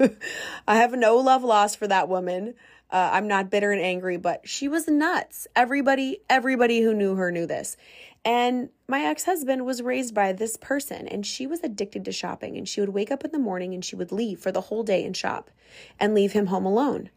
I 0.69 0.77
have 0.77 0.93
no 0.93 1.17
love 1.17 1.43
lost 1.43 1.77
for 1.77 1.85
that 1.85 2.07
woman. 2.07 2.53
Uh, 2.89 3.09
I'm 3.11 3.27
not 3.27 3.49
bitter 3.49 3.73
and 3.73 3.81
angry, 3.81 4.15
but 4.15 4.47
she 4.47 4.69
was 4.69 4.87
nuts. 4.87 5.47
Everybody, 5.53 6.19
everybody 6.29 6.79
who 6.81 6.93
knew 6.93 7.15
her 7.15 7.29
knew 7.29 7.45
this. 7.45 7.75
And 8.23 8.69
my 8.87 9.01
ex 9.03 9.25
husband 9.25 9.65
was 9.65 9.81
raised 9.81 10.15
by 10.15 10.31
this 10.31 10.55
person, 10.55 11.09
and 11.09 11.25
she 11.25 11.45
was 11.45 11.59
addicted 11.61 12.05
to 12.05 12.13
shopping. 12.13 12.55
And 12.55 12.69
she 12.69 12.79
would 12.79 12.91
wake 12.91 13.11
up 13.11 13.25
in 13.25 13.31
the 13.31 13.37
morning 13.37 13.73
and 13.73 13.83
she 13.83 13.97
would 13.97 14.13
leave 14.13 14.39
for 14.39 14.53
the 14.53 14.61
whole 14.61 14.83
day 14.83 15.03
and 15.03 15.17
shop 15.17 15.51
and 15.99 16.15
leave 16.15 16.31
him 16.31 16.45
home 16.45 16.65
alone. 16.65 17.09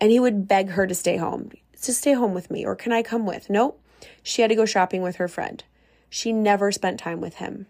And 0.00 0.10
he 0.10 0.20
would 0.20 0.46
beg 0.46 0.70
her 0.70 0.86
to 0.86 0.94
stay 0.94 1.16
home, 1.16 1.50
to 1.82 1.92
stay 1.92 2.12
home 2.12 2.34
with 2.34 2.50
me, 2.50 2.64
or 2.64 2.76
can 2.76 2.92
I 2.92 3.02
come 3.02 3.26
with? 3.26 3.48
Nope. 3.48 3.80
She 4.22 4.42
had 4.42 4.48
to 4.48 4.54
go 4.54 4.66
shopping 4.66 5.02
with 5.02 5.16
her 5.16 5.28
friend. 5.28 5.62
She 6.10 6.32
never 6.32 6.70
spent 6.70 7.00
time 7.00 7.20
with 7.20 7.36
him. 7.36 7.66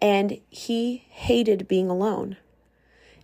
And 0.00 0.40
he 0.48 1.04
hated 1.08 1.68
being 1.68 1.90
alone. 1.90 2.36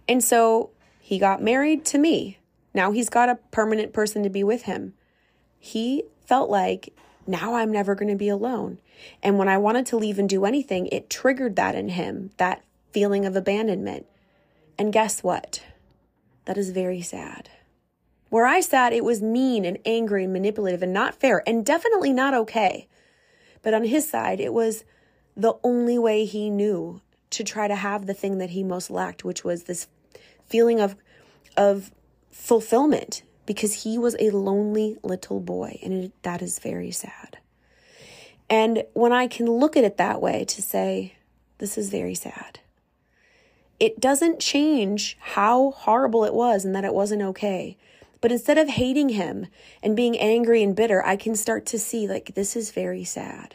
And 0.08 0.22
so 0.24 0.70
he 1.00 1.18
got 1.18 1.42
married 1.42 1.84
to 1.86 1.98
me. 1.98 2.38
Now 2.74 2.92
he's 2.92 3.08
got 3.08 3.28
a 3.28 3.38
permanent 3.50 3.92
person 3.92 4.22
to 4.22 4.30
be 4.30 4.44
with 4.44 4.62
him. 4.62 4.94
He 5.58 6.04
felt 6.26 6.50
like 6.50 6.94
now 7.26 7.54
I'm 7.54 7.70
never 7.70 7.94
going 7.94 8.10
to 8.10 8.16
be 8.16 8.28
alone. 8.28 8.78
And 9.22 9.38
when 9.38 9.48
I 9.48 9.58
wanted 9.58 9.86
to 9.86 9.96
leave 9.96 10.18
and 10.18 10.28
do 10.28 10.44
anything, 10.44 10.86
it 10.86 11.10
triggered 11.10 11.56
that 11.56 11.74
in 11.74 11.90
him, 11.90 12.30
that 12.38 12.64
feeling 12.92 13.24
of 13.24 13.36
abandonment. 13.36 14.06
And 14.78 14.92
guess 14.92 15.22
what? 15.22 15.62
That 16.46 16.58
is 16.58 16.70
very 16.70 17.02
sad. 17.02 17.50
Where 18.30 18.46
I 18.46 18.60
sat, 18.60 18.92
it 18.92 19.04
was 19.04 19.20
mean 19.20 19.64
and 19.64 19.78
angry 19.84 20.24
and 20.24 20.32
manipulative 20.32 20.82
and 20.82 20.92
not 20.92 21.14
fair 21.14 21.42
and 21.46 21.66
definitely 21.66 22.12
not 22.12 22.32
okay. 22.32 22.88
But 23.62 23.74
on 23.74 23.84
his 23.84 24.08
side, 24.08 24.40
it 24.40 24.54
was 24.54 24.84
the 25.36 25.54
only 25.62 25.98
way 25.98 26.24
he 26.24 26.48
knew 26.48 27.02
to 27.30 27.44
try 27.44 27.68
to 27.68 27.74
have 27.74 28.06
the 28.06 28.14
thing 28.14 28.38
that 28.38 28.50
he 28.50 28.62
most 28.62 28.90
lacked, 28.90 29.24
which 29.24 29.44
was 29.44 29.64
this 29.64 29.86
feeling 30.46 30.80
of 30.80 30.96
of 31.56 31.90
fulfillment 32.30 33.22
because 33.44 33.82
he 33.82 33.98
was 33.98 34.16
a 34.20 34.30
lonely 34.30 34.96
little 35.02 35.40
boy 35.40 35.78
and 35.82 36.04
it, 36.04 36.22
that 36.22 36.40
is 36.40 36.58
very 36.60 36.92
sad. 36.92 37.38
And 38.48 38.84
when 38.94 39.12
I 39.12 39.26
can 39.26 39.46
look 39.46 39.76
at 39.76 39.84
it 39.84 39.96
that 39.96 40.20
way 40.20 40.44
to 40.44 40.62
say 40.62 41.14
this 41.58 41.76
is 41.76 41.90
very 41.90 42.14
sad. 42.14 42.60
It 43.78 44.00
doesn't 44.00 44.40
change 44.40 45.16
how 45.20 45.72
horrible 45.72 46.24
it 46.24 46.34
was 46.34 46.64
and 46.64 46.74
that 46.74 46.84
it 46.84 46.94
wasn't 46.94 47.22
okay. 47.22 47.76
But 48.20 48.32
instead 48.32 48.58
of 48.58 48.68
hating 48.68 49.10
him 49.10 49.46
and 49.82 49.96
being 49.96 50.18
angry 50.18 50.62
and 50.62 50.76
bitter, 50.76 51.04
I 51.04 51.16
can 51.16 51.34
start 51.34 51.66
to 51.66 51.78
see 51.78 52.06
like 52.06 52.34
this 52.34 52.54
is 52.54 52.70
very 52.70 53.04
sad. 53.04 53.54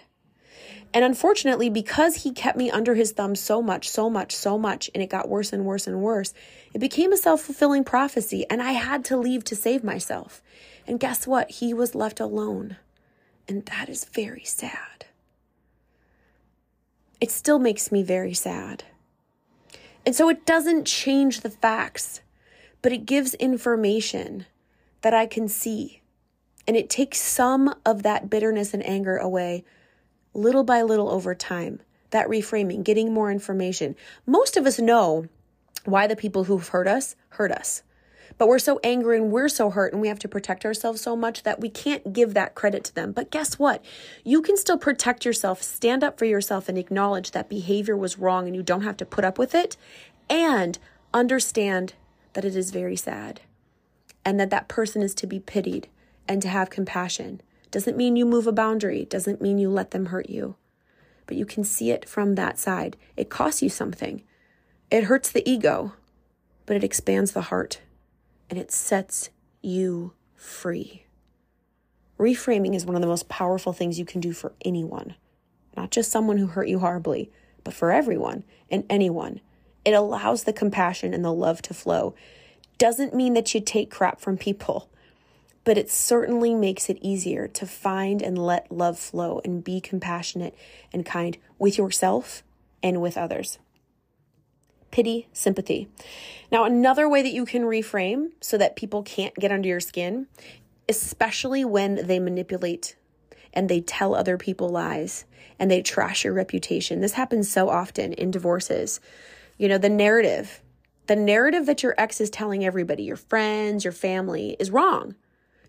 And 0.94 1.04
unfortunately, 1.04 1.70
because 1.70 2.24
he 2.24 2.32
kept 2.32 2.58
me 2.58 2.72
under 2.72 2.96
his 2.96 3.12
thumb 3.12 3.36
so 3.36 3.62
much, 3.62 3.90
so 3.90 4.10
much, 4.10 4.34
so 4.34 4.58
much, 4.58 4.90
and 4.94 5.04
it 5.04 5.10
got 5.10 5.28
worse 5.28 5.52
and 5.52 5.66
worse 5.66 5.88
and 5.88 6.02
worse, 6.02 6.34
it 6.74 6.80
became 6.80 7.12
a 7.12 7.18
self 7.18 7.42
fulfilling 7.42 7.84
prophecy, 7.84 8.46
and 8.50 8.62
I 8.62 8.72
had 8.72 9.04
to 9.06 9.18
leave 9.18 9.44
to 9.46 9.56
save 9.56 9.84
myself. 9.84 10.42
And 10.88 11.00
guess 11.00 11.28
what? 11.28 11.52
He 11.52 11.74
was 11.74 11.96
left 11.96 12.20
alone. 12.20 12.78
And 13.48 13.66
that 13.66 13.90
is 13.90 14.06
very 14.06 14.46
sad. 14.46 15.06
It 17.20 17.30
still 17.30 17.60
makes 17.60 17.92
me 17.92 18.02
very 18.02 18.34
sad. 18.34 18.86
And 20.06 20.16
so 20.16 20.30
it 20.30 20.46
doesn't 20.46 20.86
change 20.86 21.42
the 21.42 21.50
facts, 21.50 22.22
but 22.82 22.94
it 22.94 23.06
gives 23.06 23.34
information 23.36 24.46
that 25.06 25.14
I 25.14 25.28
can 25.28 25.48
see. 25.48 26.02
And 26.68 26.76
it 26.76 26.90
takes 26.90 27.22
some 27.22 27.76
of 27.86 28.02
that 28.02 28.28
bitterness 28.28 28.74
and 28.74 28.84
anger 28.84 29.18
away 29.18 29.64
little 30.34 30.64
by 30.64 30.82
little 30.82 31.12
over 31.12 31.36
time. 31.36 31.80
That 32.10 32.28
reframing, 32.28 32.84
getting 32.84 33.14
more 33.14 33.30
information. 33.30 33.96
Most 34.26 34.58
of 34.58 34.66
us 34.66 34.80
know 34.80 35.28
why 35.84 36.08
the 36.08 36.16
people 36.16 36.46
who've 36.46 36.68
hurt 36.68 36.88
us 36.88 37.16
hurt 37.30 37.52
us. 37.52 37.84
But 38.40 38.48
we're 38.48 38.58
so 38.58 38.80
angry 38.84 39.18
and 39.18 39.32
we're 39.32 39.48
so 39.48 39.70
hurt 39.70 39.94
and 39.94 40.02
we 40.02 40.08
have 40.08 40.18
to 40.18 40.28
protect 40.28 40.66
ourselves 40.66 41.02
so 41.02 41.16
much 41.16 41.44
that 41.44 41.62
we 41.62 41.70
can't 41.70 42.12
give 42.12 42.34
that 42.34 42.56
credit 42.56 42.84
to 42.86 42.96
them. 42.96 43.12
But 43.12 43.30
guess 43.30 43.60
what? 43.60 43.86
You 44.24 44.42
can 44.42 44.58
still 44.58 44.80
protect 44.80 45.24
yourself, 45.24 45.62
stand 45.62 46.04
up 46.04 46.18
for 46.18 46.26
yourself, 46.26 46.68
and 46.68 46.80
acknowledge 46.80 47.30
that 47.30 47.48
behavior 47.48 47.96
was 47.96 48.18
wrong 48.18 48.48
and 48.48 48.56
you 48.56 48.64
don't 48.64 48.82
have 48.82 48.98
to 48.98 49.06
put 49.06 49.24
up 49.24 49.38
with 49.38 49.54
it 49.54 49.78
and 50.32 50.80
understand 51.14 51.94
that 52.34 52.44
it 52.44 52.56
is 52.56 52.72
very 52.72 52.96
sad 52.96 53.42
and 54.26 54.40
that 54.40 54.50
that 54.50 54.68
person 54.68 55.02
is 55.02 55.14
to 55.16 55.28
be 55.28 55.40
pitied 55.40 55.88
and 56.28 56.42
to 56.42 56.50
have 56.50 56.70
compassion 56.70 57.42
doesn't 57.72 57.98
mean 57.98 58.16
you 58.16 58.26
move 58.26 58.48
a 58.48 58.52
boundary, 58.52 59.06
doesn't 59.06 59.42
mean 59.42 59.58
you 59.58 59.70
let 59.70 59.92
them 59.92 60.08
hurt 60.08 60.30
you. 60.30 60.56
But 61.28 61.38
you 61.38 61.46
can 61.46 61.64
see 61.64 61.92
it 61.92 62.08
from 62.08 62.36
that 62.36 62.58
side. 62.58 62.98
It 63.18 63.30
costs 63.30 63.62
you 63.62 63.70
something. 63.70 64.24
It 64.90 65.06
hurts 65.06 65.30
the 65.30 65.48
ego, 65.50 65.94
but 66.66 66.76
it 66.76 66.84
expands 66.84 67.32
the 67.32 67.42
heart 67.42 67.82
and 68.50 68.58
it 68.58 68.72
sets 68.72 69.30
you 69.62 70.14
free. 70.36 71.06
Reframing 72.18 72.76
is 72.76 72.86
one 72.86 72.96
of 72.96 73.02
the 73.02 73.08
most 73.08 73.28
powerful 73.28 73.74
things 73.74 74.00
you 74.00 74.06
can 74.06 74.22
do 74.22 74.32
for 74.32 74.54
anyone, 74.64 75.16
not 75.76 75.92
just 75.92 76.12
someone 76.12 76.38
who 76.38 76.48
hurt 76.48 76.70
you 76.70 76.80
horribly, 76.80 77.30
but 77.64 77.74
for 77.74 77.92
everyone 77.92 78.44
and 78.72 78.86
anyone. 78.90 79.42
It 79.84 79.94
allows 79.94 80.44
the 80.44 80.54
compassion 80.54 81.14
and 81.14 81.26
the 81.26 81.34
love 81.34 81.62
to 81.64 81.74
flow. 81.74 82.16
Doesn't 82.78 83.16
mean 83.16 83.34
that 83.34 83.54
you 83.54 83.62
take 83.62 83.90
crap 83.90 84.20
from 84.20 84.38
people 84.38 84.90
but 85.66 85.78
it 85.78 85.92
certainly 85.92 86.54
makes 86.54 86.90
it 86.90 87.00
easier 87.02 87.48
to 87.50 87.66
find 87.66 88.22
and 88.22 88.38
let 88.38 88.72
love 88.72 88.98
flow 88.98 89.42
and 89.44 89.64
be 89.64 89.82
compassionate 89.82 90.56
and 90.94 91.06
kind 91.06 91.38
with 91.60 91.78
yourself 91.78 92.44
and 92.82 93.02
with 93.02 93.18
others. 93.18 93.58
Pity, 94.92 95.28
sympathy. 95.34 95.90
Now, 96.52 96.64
another 96.64 97.10
way 97.10 97.22
that 97.24 97.34
you 97.34 97.46
can 97.46 97.64
reframe 97.64 98.30
so 98.40 98.58
that 98.58 98.78
people 98.78 99.02
can't 99.04 99.36
get 99.36 99.52
under 99.52 99.68
your 99.68 99.80
skin, 99.80 100.28
especially 100.88 101.66
when 101.66 102.06
they 102.06 102.20
manipulate 102.20 102.96
and 103.52 103.68
they 103.68 103.82
tell 103.82 104.14
other 104.14 104.38
people 104.38 104.70
lies 104.70 105.26
and 105.58 105.72
they 105.72 105.82
trash 105.82 106.24
your 106.24 106.34
reputation. 106.34 107.02
This 107.02 107.14
happens 107.14 107.50
so 107.50 107.70
often 107.70 108.14
in 108.14 108.30
divorces. 108.30 109.00
You 109.58 109.68
know, 109.68 109.78
the 109.80 109.90
narrative, 109.90 110.62
the 111.08 111.16
narrative 111.16 111.66
that 111.66 111.84
your 111.84 111.96
ex 111.98 112.20
is 112.20 112.30
telling 112.30 112.66
everybody, 112.66 113.04
your 113.04 113.16
friends, 113.16 113.84
your 113.84 113.94
family, 113.94 114.56
is 114.60 114.72
wrong 114.72 115.16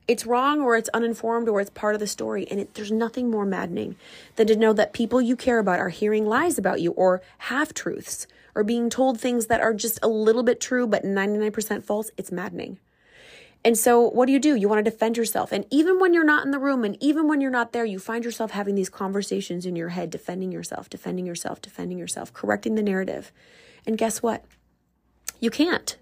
it's 0.09 0.27
wrong 0.27 0.61
or 0.61 0.77
it's 0.77 0.88
uninformed 0.90 1.49
or 1.49 1.61
it's 1.61 1.70
part 1.70 1.94
of 1.94 2.01
the 2.01 2.07
story. 2.07 2.46
And 2.51 2.61
it, 2.61 2.75
there's 2.75 2.92
nothing 2.92 3.31
more 3.31 3.44
maddening 3.44 3.96
than 4.37 4.46
to 4.46 4.57
know 4.57 4.72
that 4.72 4.92
people 4.92 5.20
you 5.20 5.37
care 5.37 5.59
about 5.59 5.81
are 5.81 5.88
hearing 5.88 6.27
lies 6.27 6.59
about 6.59 6.81
you 6.81 6.92
or 6.92 7.22
half 7.38 7.75
truths 7.75 8.27
or 8.55 8.62
being 8.62 8.88
told 8.88 9.20
things 9.20 9.46
that 9.46 9.61
are 9.61 9.75
just 9.75 9.99
a 10.03 10.09
little 10.09 10.42
bit 10.42 10.61
true 10.61 10.87
but 10.87 11.05
99% 11.05 11.83
false. 11.83 12.11
It's 12.16 12.31
maddening. 12.33 12.79
And 13.64 13.77
so, 13.77 14.01
what 14.01 14.27
do 14.27 14.33
you 14.33 14.38
do? 14.38 14.55
You 14.55 14.68
want 14.68 14.85
to 14.85 14.88
defend 14.88 15.16
yourself. 15.16 15.51
And 15.51 15.66
even 15.72 15.99
when 15.99 16.14
you're 16.14 16.22
not 16.22 16.44
in 16.44 16.53
the 16.53 16.59
room 16.61 16.85
and 16.85 16.96
even 17.03 17.27
when 17.27 17.40
you're 17.40 17.51
not 17.51 17.72
there, 17.72 17.85
you 17.85 17.99
find 17.99 18.25
yourself 18.25 18.53
having 18.53 18.77
these 18.77 18.88
conversations 18.88 19.66
in 19.66 19.75
your 19.75 19.88
head, 19.88 20.11
defending 20.11 20.53
yourself, 20.53 20.88
defending 20.88 21.27
yourself, 21.27 21.61
defending 21.61 21.99
yourself, 21.99 22.33
correcting 22.33 22.77
the 22.77 22.83
narrative. 22.83 23.33
And 23.85 23.99
guess 23.99 24.22
what? 24.22 24.44
You 25.40 25.51
can't. 25.51 25.96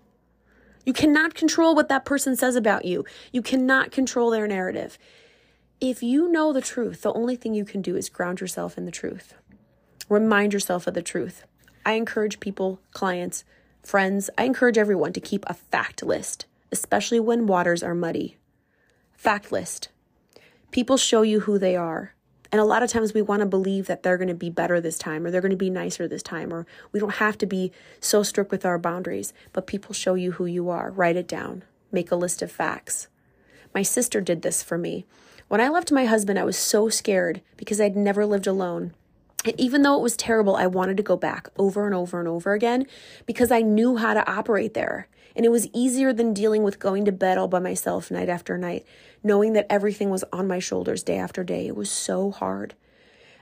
You 0.85 0.93
cannot 0.93 1.35
control 1.35 1.75
what 1.75 1.89
that 1.89 2.05
person 2.05 2.37
says 2.37 2.57
about 2.57 2.85
you. 2.85 3.05
You 3.33 3.43
cannot 3.43 3.91
control 3.91 4.31
their 4.31 4.47
narrative. 4.47 4.99
If 5.81 6.03
you 6.03 6.31
know 6.31 6.53
the 6.53 6.61
truth, 6.61 7.03
the 7.03 7.13
only 7.13 7.37
thing 7.37 7.55
you 7.55 7.65
can 7.65 7.83
do 7.83 7.97
is 7.97 8.09
ground 8.09 8.41
yourself 8.41 8.79
in 8.79 8.85
the 8.85 8.91
truth. 8.91 9.35
Remind 10.09 10.53
yourself 10.53 10.87
of 10.87 10.95
the 10.95 11.03
truth. 11.03 11.45
I 11.87 11.93
encourage 11.93 12.41
people, 12.41 12.81
clients, 12.93 13.45
friends, 13.83 14.31
I 14.39 14.45
encourage 14.45 14.79
everyone 14.79 15.13
to 15.15 15.21
keep 15.21 15.45
a 15.47 15.55
fact 15.55 16.03
list, 16.03 16.47
especially 16.71 17.21
when 17.21 17.47
waters 17.47 17.83
are 17.83 17.95
muddy. 17.95 18.37
Fact 19.13 19.51
list. 19.53 19.89
People 20.71 20.97
show 20.97 21.23
you 21.23 21.41
who 21.41 21.59
they 21.59 21.77
are. 21.77 22.15
And 22.55 22.61
a 22.61 22.65
lot 22.65 22.85
of 22.85 22.91
times 22.91 23.13
we 23.13 23.21
want 23.21 23.41
to 23.41 23.47
believe 23.47 23.89
that 23.89 24.05
they're 24.05 24.17
going 24.17 24.29
to 24.29 24.35
be 24.35 24.49
better 24.49 24.81
this 24.81 24.97
time 24.97 25.27
or 25.27 25.33
they're 25.33 25.41
going 25.41 25.51
to 25.51 25.57
be 25.57 25.71
nicer 25.71 26.07
this 26.07 26.23
time 26.23 26.55
or 26.55 26.69
we 26.93 27.01
don't 27.01 27.17
have 27.17 27.37
to 27.39 27.47
be 27.47 27.73
so 27.99 28.23
strict 28.23 28.53
with 28.53 28.65
our 28.65 28.79
boundaries. 28.79 29.33
But 29.53 29.67
people 29.67 29.93
show 29.93 30.15
you 30.15 30.31
who 30.31 30.47
you 30.47 30.71
are. 30.71 30.93
Write 30.93 31.17
it 31.17 31.27
down. 31.27 31.65
Make 31.91 32.13
a 32.13 32.15
list 32.15 32.43
of 32.43 32.53
facts. 32.53 33.09
My 33.75 33.83
sister 33.83 34.21
did 34.21 34.43
this 34.43 34.63
for 34.63 34.79
me. 34.79 35.05
When 35.49 35.61
I 35.61 35.69
left 35.69 35.91
my 35.91 36.05
husband, 36.05 36.39
I 36.39 36.45
was 36.45 36.57
so 36.57 36.89
scared 36.89 37.43
because 37.57 37.81
I'd 37.81 37.97
never 37.97 38.25
lived 38.25 38.47
alone. 38.47 38.95
And 39.45 39.61
even 39.61 39.83
though 39.83 39.97
it 39.97 40.03
was 40.03 40.17
terrible, 40.17 40.55
I 40.55 40.69
wanted 40.69 40.97
to 40.99 41.03
go 41.03 41.17
back 41.17 41.49
over 41.59 41.87
and 41.87 41.95
over 41.95 42.21
and 42.21 42.29
over 42.29 42.53
again 42.53 42.87
because 43.27 43.51
I 43.51 43.63
knew 43.63 43.97
how 43.97 44.15
to 44.15 44.31
operate 44.31 44.75
there. 44.75 45.09
And 45.37 45.45
it 45.45 45.51
was 45.51 45.69
easier 45.73 46.13
than 46.13 46.33
dealing 46.35 46.63
with 46.63 46.79
going 46.79 47.05
to 47.07 47.13
bed 47.13 47.39
all 47.39 47.49
by 47.49 47.59
myself 47.59 48.11
night 48.11 48.29
after 48.29 48.57
night, 48.57 48.87
knowing 49.23 49.53
that 49.55 49.67
everything 49.69 50.11
was 50.11 50.25
on 50.33 50.47
my 50.47 50.59
shoulders 50.59 51.03
day 51.03 51.17
after 51.17 51.43
day. 51.43 51.67
It 51.67 51.77
was 51.77 51.91
so 51.91 52.31
hard. 52.31 52.75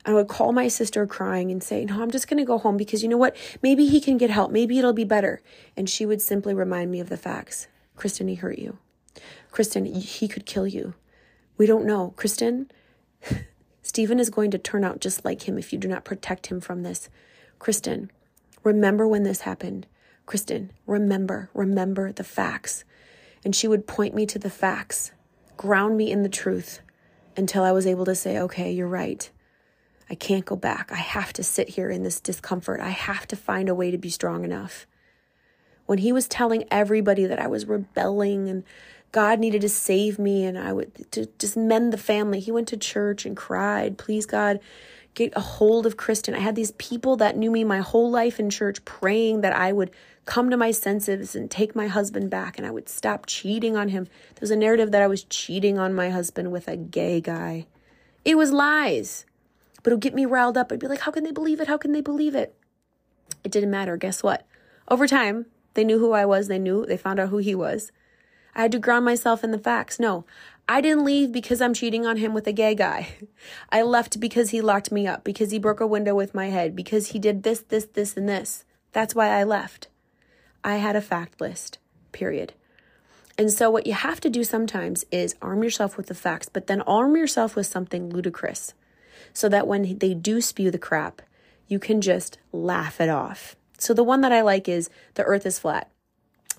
I 0.05 0.15
would 0.15 0.29
call 0.29 0.53
my 0.53 0.69
sister 0.69 1.07
crying 1.07 1.51
and 1.51 1.63
say, 1.63 1.85
No, 1.85 2.03
I'm 2.03 2.11
just 2.11 2.29
going 2.29 2.39
to 2.39 2.45
go 2.45 2.59
home 2.59 2.77
because 2.77 3.03
you 3.03 3.09
know 3.09 3.17
what? 3.17 3.37
Maybe 3.63 3.87
he 3.87 4.01
can 4.01 4.17
get 4.17 4.31
help. 4.31 4.51
Maybe 4.51 4.79
it'll 4.79 4.93
be 4.93 5.05
better. 5.05 5.41
And 5.77 5.89
she 5.89 6.05
would 6.07 6.21
simply 6.21 6.55
remind 6.55 6.91
me 6.91 6.99
of 6.99 7.09
the 7.09 7.17
facts. 7.17 7.69
Kristen, 7.95 8.27
he 8.27 8.35
hurt 8.35 8.59
you. 8.59 8.79
Kristen, 9.51 9.85
he 9.85 10.27
could 10.27 10.47
kill 10.47 10.67
you. 10.67 10.95
We 11.57 11.67
don't 11.67 11.87
know. 11.87 12.15
Kristen, 12.17 12.71
Stephen 13.83 14.19
is 14.19 14.31
going 14.31 14.51
to 14.51 14.59
turn 14.59 14.83
out 14.83 15.01
just 15.01 15.25
like 15.25 15.47
him 15.47 15.59
if 15.59 15.73
you 15.73 15.79
do 15.79 15.89
not 15.89 16.05
protect 16.05 16.47
him 16.47 16.61
from 16.61 16.83
this. 16.83 17.09
Kristen, 17.59 18.11
remember 18.65 19.07
when 19.07 19.23
this 19.23 19.43
happened. 19.43 19.87
Kristen, 20.27 20.73
remember, 20.87 21.51
remember 21.55 22.13
the 22.13 22.25
facts. 22.25 22.85
And 23.45 23.55
she 23.55 23.69
would 23.69 23.87
point 23.87 24.15
me 24.15 24.25
to 24.27 24.39
the 24.39 24.51
facts, 24.51 25.13
ground 25.57 25.97
me 25.97 26.11
in 26.11 26.23
the 26.23 26.29
truth 26.29 26.81
until 27.37 27.65
I 27.65 27.73
was 27.73 27.87
able 27.87 28.05
to 28.05 28.15
say, 28.15 28.39
okay, 28.39 28.71
you're 28.71 28.89
right. 28.89 29.29
I 30.09 30.15
can't 30.15 30.45
go 30.45 30.57
back. 30.57 30.93
I 30.93 30.97
have 30.97 31.33
to 31.35 31.43
sit 31.43 31.71
here 31.71 31.89
in 31.89 32.03
this 32.03 32.21
discomfort. 32.21 32.81
I 32.81 32.91
have 32.91 33.27
to 33.29 33.37
find 33.37 33.69
a 33.69 33.75
way 33.75 33.91
to 33.91 33.99
be 33.99 34.11
strong 34.11 34.45
enough. 34.45 34.87
When 35.87 35.99
he 35.99 36.13
was 36.13 36.29
telling 36.29 36.65
everybody 36.71 37.27
that 37.27 37.41
I 37.41 37.47
was 37.47 37.67
rebelling 37.67 38.49
and 38.49 38.65
God 39.11 39.41
needed 39.41 39.63
to 39.63 39.69
save 39.69 40.19
me 40.19 40.45
and 40.45 40.59
I 40.59 40.73
would 40.73 41.11
to 41.13 41.27
just 41.39 41.57
mend 41.57 41.93
the 41.93 41.99
family, 41.99 42.41
he 42.41 42.53
went 42.53 42.69
to 42.69 42.77
church 42.77 43.27
and 43.27 43.37
cried, 43.37 43.99
please 43.99 44.27
God, 44.27 44.61
get 45.15 45.33
a 45.37 45.41
hold 45.41 45.87
of 45.87 45.97
Kristen. 45.97 46.35
I 46.35 46.39
had 46.39 46.57
these 46.57 46.73
people 46.73 47.17
that 47.17 47.37
knew 47.37 47.51
me 47.51 47.65
my 47.65 47.81
whole 47.81 48.11
life 48.11 48.39
in 48.39 48.51
church 48.51 48.85
praying 48.85 49.43
that 49.43 49.55
I 49.55 49.73
would 49.73 49.91
come 50.25 50.51
to 50.51 50.57
my 50.57 50.71
senses 50.71 51.35
and 51.35 51.51
take 51.51 51.75
my 51.75 51.89
husband 51.89 52.31
back 52.31 52.59
and 52.59 52.67
I 52.67 52.71
would 52.71 52.89
stop 52.89 53.27
cheating 53.27 53.77
on 53.77 53.89
him. 53.89 54.05
There 54.05 54.41
was 54.43 54.51
a 54.51 54.57
narrative 54.57 54.93
that 54.93 55.03
I 55.03 55.07
was 55.07 55.25
cheating 55.25 55.79
on 55.79 55.95
my 55.95 56.11
husband 56.11 56.53
with 56.53 56.69
a 56.69 56.77
gay 56.77 57.21
guy. 57.21 57.67
It 58.25 58.37
was 58.37 58.53
lies. 58.53 59.27
But 59.83 59.91
it 59.91 59.95
would 59.97 60.03
get 60.03 60.15
me 60.15 60.27
riled 60.27 60.57
up. 60.57 60.71
I'd 60.71 60.79
be 60.79 60.87
like, 60.87 61.01
how 61.01 61.11
can 61.11 61.25
they 61.25 61.33
believe 61.33 61.61
it? 61.61 61.69
How 61.69 61.77
can 61.77 61.93
they 61.93 62.01
believe 62.01 62.35
it? 62.35 62.55
It 63.43 63.51
didn't 63.51 63.71
matter. 63.71 63.97
Guess 63.97 64.23
what? 64.23 64.47
Over 64.89 65.09
time, 65.09 65.47
they 65.75 65.85
knew 65.85 65.99
who 65.99 66.13
I 66.13 66.25
was. 66.25 66.47
They 66.47 66.59
knew, 66.59 66.87
they 66.87 66.97
found 66.97 67.19
out 67.19 67.31
who 67.31 67.39
he 67.39 67.55
was. 67.55 67.91
I 68.55 68.63
had 68.63 68.73
to 68.73 68.79
ground 68.79 69.05
myself 69.05 69.43
in 69.43 69.51
the 69.51 69.59
facts. 69.59 69.99
No, 69.99 70.25
I 70.69 70.81
didn't 70.81 71.05
leave 71.05 71.33
because 71.33 71.61
I'm 71.61 71.75
cheating 71.75 72.07
on 72.07 72.19
him 72.19 72.35
with 72.35 72.47
a 72.47 72.53
gay 72.53 72.75
guy. 72.75 73.15
I 73.71 73.83
left 73.83 74.21
because 74.21 74.51
he 74.51 74.61
locked 74.61 74.93
me 74.93 75.07
up, 75.07 75.25
because 75.25 75.51
he 75.51 75.59
broke 75.59 75.81
a 75.81 75.87
window 75.87 76.15
with 76.15 76.35
my 76.35 76.51
head, 76.51 76.77
because 76.77 77.09
he 77.09 77.19
did 77.19 77.43
this, 77.43 77.61
this, 77.61 77.87
this, 77.87 78.17
and 78.17 78.29
this. 78.29 78.65
That's 78.93 79.15
why 79.15 79.29
I 79.29 79.43
left. 79.43 79.89
I 80.65 80.77
had 80.77 80.97
a 80.97 81.01
fact 81.01 81.41
list, 81.41 81.79
period. 82.13 82.55
And 83.39 83.51
so, 83.51 83.71
what 83.71 83.87
you 83.87 83.95
have 83.95 84.21
to 84.21 84.31
do 84.31 84.45
sometimes 84.45 85.05
is 85.11 85.35
arm 85.41 85.63
yourself 85.63 85.97
with 85.97 86.07
the 86.07 86.15
facts, 86.15 86.49
but 86.49 86.67
then 86.67 86.83
arm 86.83 87.17
yourself 87.17 87.57
with 87.57 87.67
something 87.67 88.11
ludicrous 88.11 88.75
so 89.33 89.49
that 89.49 89.67
when 89.67 89.99
they 89.99 90.15
do 90.15 90.41
spew 90.41 90.71
the 90.71 90.79
crap, 90.79 91.23
you 91.67 91.79
can 91.79 92.01
just 92.01 92.39
laugh 92.53 93.01
it 93.01 93.09
off. 93.09 93.57
So, 93.79 93.95
the 93.95 94.05
one 94.05 94.21
that 94.21 94.33
I 94.33 94.43
like 94.43 94.69
is 94.69 94.91
the 95.15 95.25
earth 95.25 95.47
is 95.47 95.59
flat. 95.59 95.91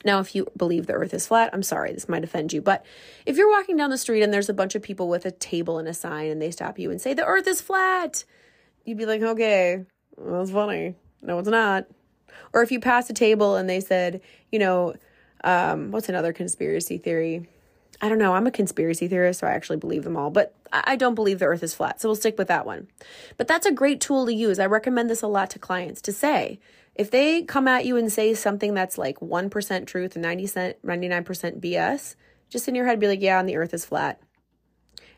Now, 0.04 0.20
if 0.20 0.36
you 0.36 0.48
believe 0.58 0.86
the 0.86 0.94
earth 0.94 1.14
is 1.14 1.28
flat, 1.28 1.52
I'm 1.54 1.64
sorry, 1.64 1.94
this 1.94 2.10
might 2.10 2.24
offend 2.24 2.52
you. 2.52 2.62
But 2.62 2.86
if 3.26 3.38
you're 3.38 3.50
walking 3.50 3.78
down 3.78 3.90
the 3.90 3.98
street 3.98 4.22
and 4.22 4.34
there's 4.34 4.50
a 4.50 4.54
bunch 4.54 4.76
of 4.76 4.82
people 4.82 5.08
with 5.08 5.26
a 5.26 5.32
table 5.32 5.78
and 5.78 5.88
a 5.88 5.94
sign 5.94 6.30
and 6.30 6.42
they 6.42 6.52
stop 6.52 6.78
you 6.78 6.92
and 6.92 7.00
say, 7.00 7.14
the 7.14 7.26
earth 7.26 7.48
is 7.48 7.62
flat, 7.62 8.26
you'd 8.84 8.98
be 8.98 9.06
like, 9.06 9.22
okay, 9.22 9.86
that's 10.18 10.52
funny. 10.52 10.96
No, 11.22 11.40
it's 11.40 11.48
not. 11.48 11.86
Or 12.54 12.62
if 12.62 12.72
you 12.72 12.80
pass 12.80 13.10
a 13.10 13.14
table 13.14 13.56
and 13.56 13.70
they 13.70 13.80
said, 13.80 14.22
you 14.52 14.60
know, 14.60 14.96
um, 15.44 15.92
what's 15.92 16.10
another 16.10 16.34
conspiracy 16.34 16.98
theory? 16.98 17.48
I 18.02 18.10
don't 18.10 18.18
know. 18.18 18.34
I'm 18.34 18.48
a 18.48 18.52
conspiracy 18.52 19.08
theorist, 19.08 19.40
so 19.40 19.48
I 19.48 19.52
actually 19.52 19.78
believe 19.78 20.04
them 20.04 20.18
all, 20.18 20.30
but 20.30 20.56
I 20.72 20.96
don't 20.96 21.16
believe 21.16 21.40
the 21.40 21.46
earth 21.46 21.64
is 21.64 21.74
flat. 21.74 22.02
So 22.02 22.10
we'll 22.10 22.16
stick 22.16 22.38
with 22.38 22.48
that 22.48 22.66
one. 22.66 22.88
But 23.38 23.48
that's 23.48 23.66
a 23.66 23.72
great 23.72 24.02
tool 24.02 24.26
to 24.26 24.34
use. 24.34 24.60
I 24.60 24.66
recommend 24.66 25.10
this 25.10 25.22
a 25.22 25.28
lot 25.28 25.50
to 25.52 25.60
clients 25.60 26.02
to 26.02 26.12
say, 26.12 26.60
if 26.96 27.12
they 27.12 27.44
come 27.44 27.68
at 27.68 27.86
you 27.86 27.98
and 27.98 28.12
say 28.12 28.34
something 28.34 28.74
that's 28.74 28.98
like 28.98 29.20
1% 29.20 29.88
truth 29.88 30.16
and 30.16 30.22
90 30.22 30.46
99% 30.48 31.60
BS, 31.60 32.16
just 32.50 32.68
in 32.68 32.76
your 32.76 32.86
head 32.86 33.00
be 33.00 33.08
like, 33.08 33.22
yeah, 33.22 33.40
and 33.40 33.48
the 33.48 33.58
earth 33.58 33.74
is 33.74 33.86
flat. 33.86 34.20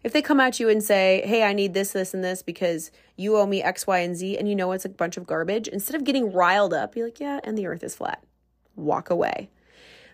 If 0.06 0.14
they 0.14 0.22
come 0.22 0.40
at 0.40 0.60
you 0.60 0.70
and 0.70 0.82
say, 0.82 1.22
hey, 1.26 1.44
I 1.44 1.52
need 1.52 1.74
this, 1.74 1.92
this, 1.92 2.14
and 2.14 2.24
this 2.24 2.42
because 2.42 2.92
you 3.18 3.36
owe 3.36 3.46
me 3.46 3.62
X, 3.62 3.86
Y, 3.86 4.00
and 4.00 4.16
Z, 4.16 4.38
and 4.38 4.48
you 4.48 4.56
know 4.56 4.72
it's 4.72 4.86
a 4.86 4.90
bunch 4.90 5.18
of 5.18 5.28
garbage, 5.28 5.68
instead 5.68 5.96
of 5.96 6.06
getting 6.06 6.32
riled 6.32 6.74
up, 6.74 6.94
be 6.94 7.04
like, 7.04 7.20
yeah, 7.20 7.42
and 7.44 7.58
the 7.58 7.68
earth 7.68 7.84
is 7.84 7.96
flat. 7.96 8.24
Walk 8.78 9.10
away. 9.10 9.50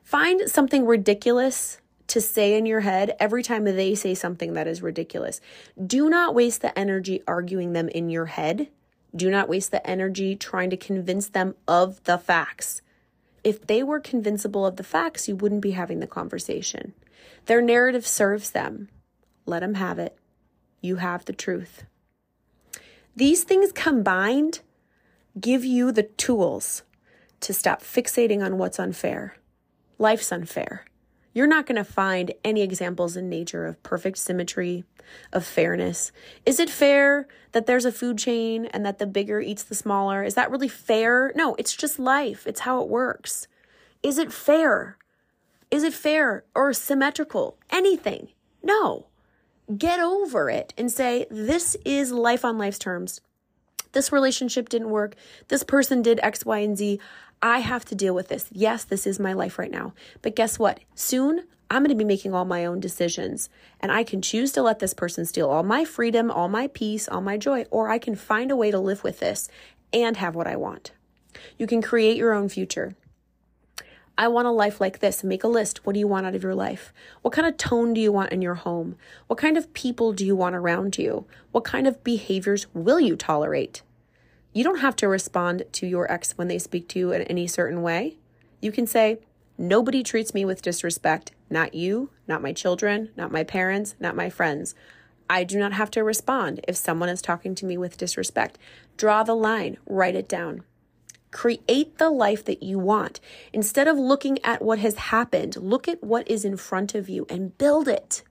Find 0.03 0.49
something 0.49 0.87
ridiculous 0.87 1.79
to 2.07 2.19
say 2.19 2.57
in 2.57 2.65
your 2.65 2.79
head 2.79 3.15
every 3.19 3.43
time 3.43 3.65
they 3.65 3.93
say 3.93 4.15
something 4.15 4.53
that 4.53 4.67
is 4.67 4.81
ridiculous. 4.81 5.39
Do 5.85 6.09
not 6.09 6.33
waste 6.33 6.61
the 6.61 6.77
energy 6.77 7.21
arguing 7.27 7.73
them 7.73 7.87
in 7.89 8.09
your 8.09 8.25
head 8.25 8.69
do 9.15 9.29
not 9.29 9.49
waste 9.49 9.71
the 9.71 9.85
energy 9.85 10.35
trying 10.35 10.69
to 10.69 10.77
convince 10.77 11.27
them 11.27 11.55
of 11.67 12.03
the 12.05 12.17
facts. 12.17 12.81
If 13.43 13.67
they 13.67 13.83
were 13.83 13.99
convincible 13.99 14.65
of 14.65 14.77
the 14.77 14.83
facts, 14.83 15.27
you 15.27 15.35
wouldn't 15.35 15.61
be 15.61 15.71
having 15.71 15.99
the 15.99 16.07
conversation. 16.07 16.93
Their 17.47 17.61
narrative 17.61 18.05
serves 18.07 18.51
them. 18.51 18.89
Let 19.51 19.59
them 19.59 19.73
have 19.73 19.99
it. 19.99 20.17
You 20.79 20.95
have 20.95 21.25
the 21.25 21.33
truth. 21.33 21.83
These 23.15 23.43
things 23.43 23.73
combined 23.73 24.61
give 25.39 25.65
you 25.65 25.91
the 25.91 26.03
tools 26.03 26.83
to 27.41 27.53
stop 27.53 27.81
fixating 27.81 28.41
on 28.41 28.57
what's 28.57 28.79
unfair. 28.79 29.35
Life's 29.97 30.31
unfair. 30.31 30.85
You're 31.33 31.47
not 31.47 31.65
going 31.65 31.75
to 31.75 31.83
find 31.83 32.33
any 32.45 32.61
examples 32.61 33.17
in 33.17 33.27
nature 33.27 33.65
of 33.65 33.83
perfect 33.83 34.19
symmetry, 34.19 34.85
of 35.33 35.45
fairness. 35.45 36.13
Is 36.45 36.57
it 36.57 36.69
fair 36.69 37.27
that 37.51 37.65
there's 37.65 37.85
a 37.85 37.91
food 37.91 38.17
chain 38.17 38.67
and 38.67 38.85
that 38.85 38.99
the 38.99 39.05
bigger 39.05 39.41
eats 39.41 39.63
the 39.63 39.75
smaller? 39.75 40.23
Is 40.23 40.35
that 40.35 40.49
really 40.49 40.69
fair? 40.69 41.33
No, 41.35 41.55
it's 41.55 41.75
just 41.75 41.99
life. 41.99 42.47
It's 42.47 42.61
how 42.61 42.81
it 42.81 42.87
works. 42.87 43.49
Is 44.01 44.17
it 44.17 44.31
fair? 44.31 44.97
Is 45.69 45.83
it 45.83 45.93
fair 45.93 46.45
or 46.55 46.71
symmetrical? 46.71 47.57
Anything? 47.69 48.29
No. 48.63 49.07
Get 49.77 49.99
over 49.99 50.49
it 50.49 50.73
and 50.77 50.91
say, 50.91 51.27
this 51.29 51.75
is 51.85 52.11
life 52.11 52.43
on 52.43 52.57
life's 52.57 52.79
terms. 52.79 53.21
This 53.93 54.11
relationship 54.11 54.69
didn't 54.69 54.89
work. 54.89 55.15
This 55.47 55.63
person 55.63 56.01
did 56.01 56.19
X, 56.23 56.45
Y, 56.45 56.59
and 56.59 56.77
Z. 56.77 56.99
I 57.41 57.59
have 57.59 57.85
to 57.85 57.95
deal 57.95 58.13
with 58.13 58.27
this. 58.27 58.47
Yes, 58.51 58.83
this 58.83 59.05
is 59.05 59.19
my 59.19 59.33
life 59.33 59.59
right 59.59 59.71
now. 59.71 59.93
But 60.21 60.35
guess 60.35 60.59
what? 60.59 60.79
Soon 60.95 61.45
I'm 61.69 61.83
going 61.83 61.89
to 61.89 61.95
be 61.95 62.03
making 62.03 62.33
all 62.33 62.45
my 62.45 62.65
own 62.65 62.79
decisions. 62.79 63.49
And 63.79 63.91
I 63.91 64.03
can 64.03 64.21
choose 64.21 64.51
to 64.53 64.61
let 64.61 64.79
this 64.79 64.93
person 64.93 65.25
steal 65.25 65.49
all 65.49 65.63
my 65.63 65.85
freedom, 65.85 66.29
all 66.29 66.49
my 66.49 66.67
peace, 66.67 67.07
all 67.07 67.21
my 67.21 67.37
joy, 67.37 67.65
or 67.71 67.89
I 67.89 67.97
can 67.97 68.15
find 68.15 68.51
a 68.51 68.55
way 68.55 68.71
to 68.71 68.79
live 68.79 69.03
with 69.03 69.19
this 69.19 69.47
and 69.93 70.17
have 70.17 70.35
what 70.35 70.47
I 70.47 70.55
want. 70.57 70.91
You 71.57 71.67
can 71.67 71.81
create 71.81 72.17
your 72.17 72.33
own 72.33 72.49
future. 72.49 72.95
I 74.17 74.27
want 74.27 74.47
a 74.47 74.51
life 74.51 74.79
like 74.79 74.99
this. 74.99 75.23
Make 75.23 75.43
a 75.43 75.47
list. 75.47 75.85
What 75.85 75.93
do 75.93 75.99
you 75.99 76.07
want 76.07 76.25
out 76.25 76.35
of 76.35 76.43
your 76.43 76.55
life? 76.55 76.93
What 77.21 77.33
kind 77.33 77.47
of 77.47 77.57
tone 77.57 77.93
do 77.93 78.01
you 78.01 78.11
want 78.11 78.31
in 78.31 78.41
your 78.41 78.55
home? 78.55 78.95
What 79.27 79.39
kind 79.39 79.57
of 79.57 79.73
people 79.73 80.13
do 80.13 80.25
you 80.25 80.35
want 80.35 80.55
around 80.55 80.97
you? 80.97 81.25
What 81.51 81.63
kind 81.63 81.87
of 81.87 82.03
behaviors 82.03 82.67
will 82.73 82.99
you 82.99 83.15
tolerate? 83.15 83.81
You 84.53 84.63
don't 84.63 84.79
have 84.79 84.95
to 84.97 85.07
respond 85.07 85.63
to 85.71 85.87
your 85.87 86.11
ex 86.11 86.37
when 86.37 86.49
they 86.49 86.59
speak 86.59 86.87
to 86.89 86.99
you 86.99 87.11
in 87.11 87.21
any 87.23 87.47
certain 87.47 87.81
way. 87.81 88.17
You 88.61 88.71
can 88.71 88.85
say, 88.85 89.19
Nobody 89.57 90.01
treats 90.01 90.33
me 90.33 90.43
with 90.43 90.61
disrespect. 90.61 91.31
Not 91.49 91.75
you, 91.75 92.09
not 92.27 92.41
my 92.41 92.51
children, 92.51 93.11
not 93.15 93.31
my 93.31 93.43
parents, 93.43 93.95
not 93.99 94.15
my 94.15 94.29
friends. 94.29 94.73
I 95.29 95.43
do 95.43 95.59
not 95.59 95.73
have 95.73 95.91
to 95.91 96.03
respond 96.03 96.61
if 96.67 96.75
someone 96.75 97.09
is 97.09 97.21
talking 97.21 97.55
to 97.55 97.65
me 97.65 97.77
with 97.77 97.97
disrespect. 97.97 98.57
Draw 98.97 99.23
the 99.23 99.35
line, 99.35 99.77
write 99.85 100.15
it 100.15 100.27
down. 100.27 100.63
Create 101.31 101.97
the 101.97 102.09
life 102.09 102.43
that 102.45 102.61
you 102.61 102.77
want. 102.77 103.19
Instead 103.53 103.87
of 103.87 103.97
looking 103.97 104.37
at 104.43 104.61
what 104.61 104.79
has 104.79 104.95
happened, 104.95 105.55
look 105.55 105.87
at 105.87 106.03
what 106.03 106.29
is 106.29 106.45
in 106.45 106.57
front 106.57 106.93
of 106.93 107.09
you 107.09 107.25
and 107.29 107.57
build 107.57 107.87
it. 107.87 108.23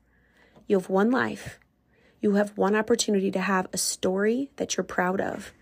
You 0.67 0.79
have 0.79 0.91
one 0.91 1.11
life. 1.11 1.59
You 2.21 2.35
have 2.35 2.57
one 2.57 2.77
opportunity 2.77 3.31
to 3.31 3.41
have 3.41 3.67
a 3.73 3.79
story 3.79 4.51
that 4.57 4.77
you're 4.77 4.85
proud 4.85 5.21
of. 5.21 5.53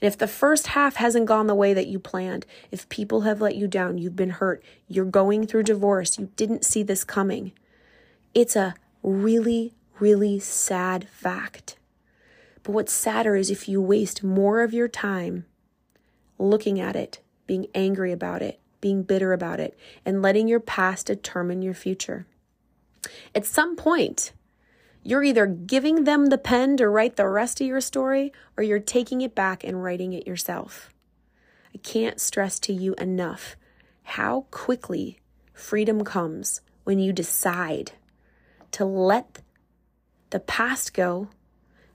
And 0.00 0.08
if 0.08 0.18
the 0.18 0.26
first 0.26 0.68
half 0.68 0.96
hasn't 0.96 1.26
gone 1.26 1.46
the 1.46 1.54
way 1.54 1.72
that 1.74 1.86
you 1.86 1.98
planned, 1.98 2.46
if 2.70 2.88
people 2.88 3.20
have 3.20 3.40
let 3.40 3.54
you 3.54 3.68
down, 3.68 3.98
you've 3.98 4.16
been 4.16 4.30
hurt, 4.30 4.62
you're 4.88 5.04
going 5.04 5.46
through 5.46 5.64
divorce, 5.64 6.18
you 6.18 6.30
didn't 6.36 6.64
see 6.64 6.82
this 6.82 7.04
coming, 7.04 7.52
it's 8.34 8.56
a 8.56 8.74
really, 9.02 9.74
really 10.00 10.38
sad 10.40 11.08
fact. 11.08 11.76
But 12.62 12.72
what's 12.72 12.92
sadder 12.92 13.36
is 13.36 13.50
if 13.50 13.68
you 13.68 13.80
waste 13.80 14.24
more 14.24 14.62
of 14.62 14.74
your 14.74 14.88
time 14.88 15.44
looking 16.38 16.80
at 16.80 16.96
it, 16.96 17.20
being 17.46 17.66
angry 17.74 18.12
about 18.12 18.42
it, 18.42 18.60
being 18.80 19.02
bitter 19.02 19.32
about 19.32 19.60
it, 19.60 19.76
and 20.04 20.22
letting 20.22 20.48
your 20.48 20.60
past 20.60 21.06
determine 21.06 21.62
your 21.62 21.74
future. 21.74 22.26
At 23.34 23.46
some 23.46 23.76
point, 23.76 24.32
you're 25.02 25.24
either 25.24 25.46
giving 25.46 26.04
them 26.04 26.26
the 26.26 26.38
pen 26.38 26.76
to 26.76 26.88
write 26.88 27.16
the 27.16 27.28
rest 27.28 27.60
of 27.60 27.66
your 27.66 27.80
story 27.80 28.32
or 28.56 28.62
you're 28.62 28.78
taking 28.78 29.20
it 29.20 29.34
back 29.34 29.64
and 29.64 29.82
writing 29.82 30.12
it 30.12 30.26
yourself. 30.26 30.92
I 31.74 31.78
can't 31.78 32.20
stress 32.20 32.58
to 32.60 32.72
you 32.72 32.94
enough 32.94 33.56
how 34.02 34.46
quickly 34.50 35.20
freedom 35.52 36.04
comes 36.04 36.60
when 36.84 36.98
you 36.98 37.12
decide 37.12 37.92
to 38.72 38.84
let 38.84 39.40
the 40.30 40.40
past 40.40 40.92
go, 40.92 41.28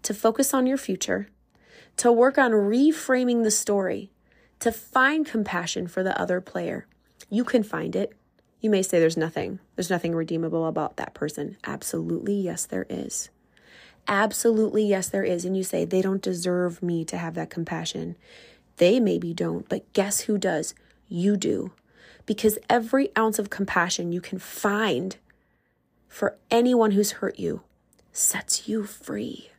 to 0.02 0.14
focus 0.14 0.54
on 0.54 0.68
your 0.68 0.78
future, 0.78 1.28
to 1.98 2.12
work 2.12 2.38
on 2.38 2.52
reframing 2.52 3.44
the 3.44 3.52
story, 3.52 4.12
to 4.64 4.72
find 4.72 5.26
compassion 5.26 5.88
for 5.88 6.04
the 6.04 6.18
other 6.18 6.40
player. 6.40 6.88
You 7.30 7.44
can 7.44 7.64
find 7.64 7.98
it. 7.98 8.14
You 8.62 8.70
may 8.70 8.82
say 8.82 8.98
there's 8.98 9.18
nothing, 9.18 9.60
there's 9.76 9.90
nothing 9.90 10.16
redeemable 10.16 10.66
about 10.66 10.96
that 10.96 11.14
person. 11.14 11.58
Absolutely, 11.66 12.36
yes, 12.36 12.66
there 12.66 12.86
is. 12.90 13.30
Absolutely, 14.08 14.86
yes, 14.86 15.10
there 15.10 15.26
is. 15.26 15.44
And 15.44 15.58
you 15.58 15.66
say, 15.66 15.84
they 15.84 16.02
don't 16.02 16.22
deserve 16.22 16.82
me 16.82 17.04
to 17.04 17.18
have 17.18 17.34
that 17.34 17.50
compassion. 17.50 18.16
They 18.78 19.02
maybe 19.02 19.34
don't, 19.34 19.68
but 19.68 19.92
guess 19.92 20.22
who 20.22 20.38
does? 20.38 20.74
You 21.10 21.36
do. 21.36 21.74
Because 22.26 22.58
every 22.70 23.10
ounce 23.18 23.40
of 23.40 23.50
compassion 23.50 24.14
you 24.14 24.22
can 24.22 24.40
find 24.40 25.18
for 26.08 26.38
anyone 26.50 26.92
who's 26.92 27.14
hurt 27.14 27.38
you 27.38 27.64
sets 28.14 28.70
you 28.70 28.86
free. 28.86 29.52